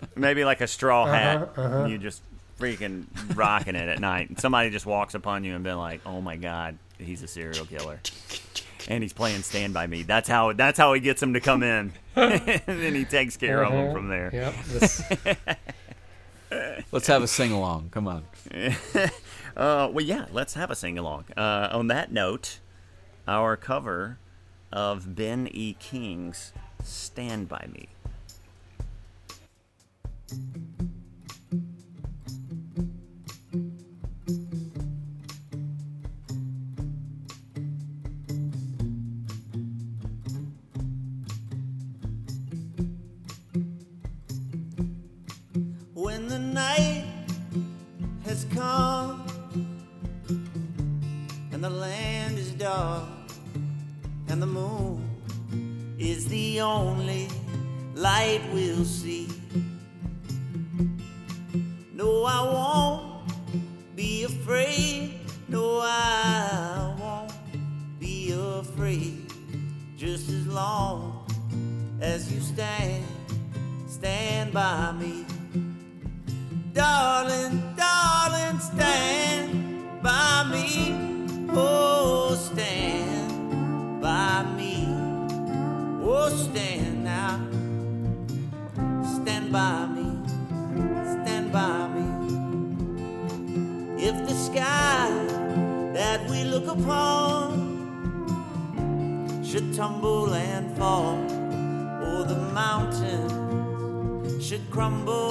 [0.16, 1.50] maybe like a straw hat.
[1.56, 2.20] Uh-huh, You just
[2.62, 4.28] freaking rocking it at night.
[4.28, 7.66] And somebody just walks upon you and been like, "Oh my god, he's a serial
[7.66, 8.00] killer."
[8.88, 10.52] And he's playing "Stand by Me." That's how.
[10.52, 13.92] That's how he gets them to come in, and then he takes care of them
[13.92, 14.30] from there.
[14.32, 14.54] Yep.
[16.50, 17.88] This, Let's have a sing along.
[17.90, 18.24] Come on.
[19.54, 21.26] Uh, well, yeah, let's have a sing along.
[21.36, 22.58] Uh, on that note,
[23.28, 24.16] our cover
[24.72, 25.74] of Ben E.
[25.78, 27.86] King's "Stand by Me."
[56.60, 57.28] Only
[57.94, 59.28] light we'll see.
[61.92, 65.20] No, I won't be afraid.
[65.48, 67.32] No, I won't
[67.98, 69.30] be afraid.
[69.96, 71.26] Just as long
[72.00, 73.04] as you stand,
[73.86, 75.21] stand by me.
[104.92, 105.21] Mountains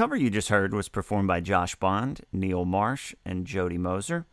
[0.00, 4.24] cover you just heard was performed by Josh Bond, Neil Marsh, and Jody Moser.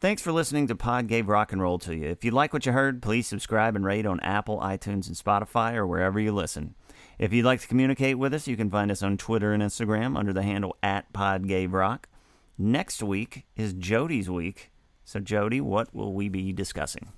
[0.00, 2.08] Thanks for listening to Pod Gave Rock and Roll to you.
[2.08, 5.76] If you like what you heard, please subscribe and rate on Apple, iTunes, and Spotify
[5.76, 6.74] or wherever you listen.
[7.18, 10.14] If you'd like to communicate with us, you can find us on Twitter and Instagram
[10.14, 12.10] under the handle at Pod Gave Rock.
[12.58, 14.72] Next week is Jody's week.
[15.06, 17.08] So, Jody, what will we be discussing?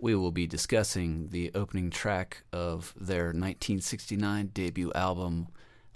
[0.00, 5.46] We will be discussing the opening track of their 1969 debut album,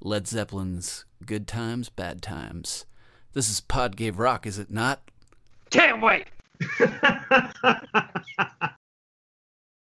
[0.07, 2.85] Led Zeppelin's Good Times, Bad Times.
[3.33, 5.01] This is Pod Gave Rock, is it not?
[5.71, 6.27] Can't wait.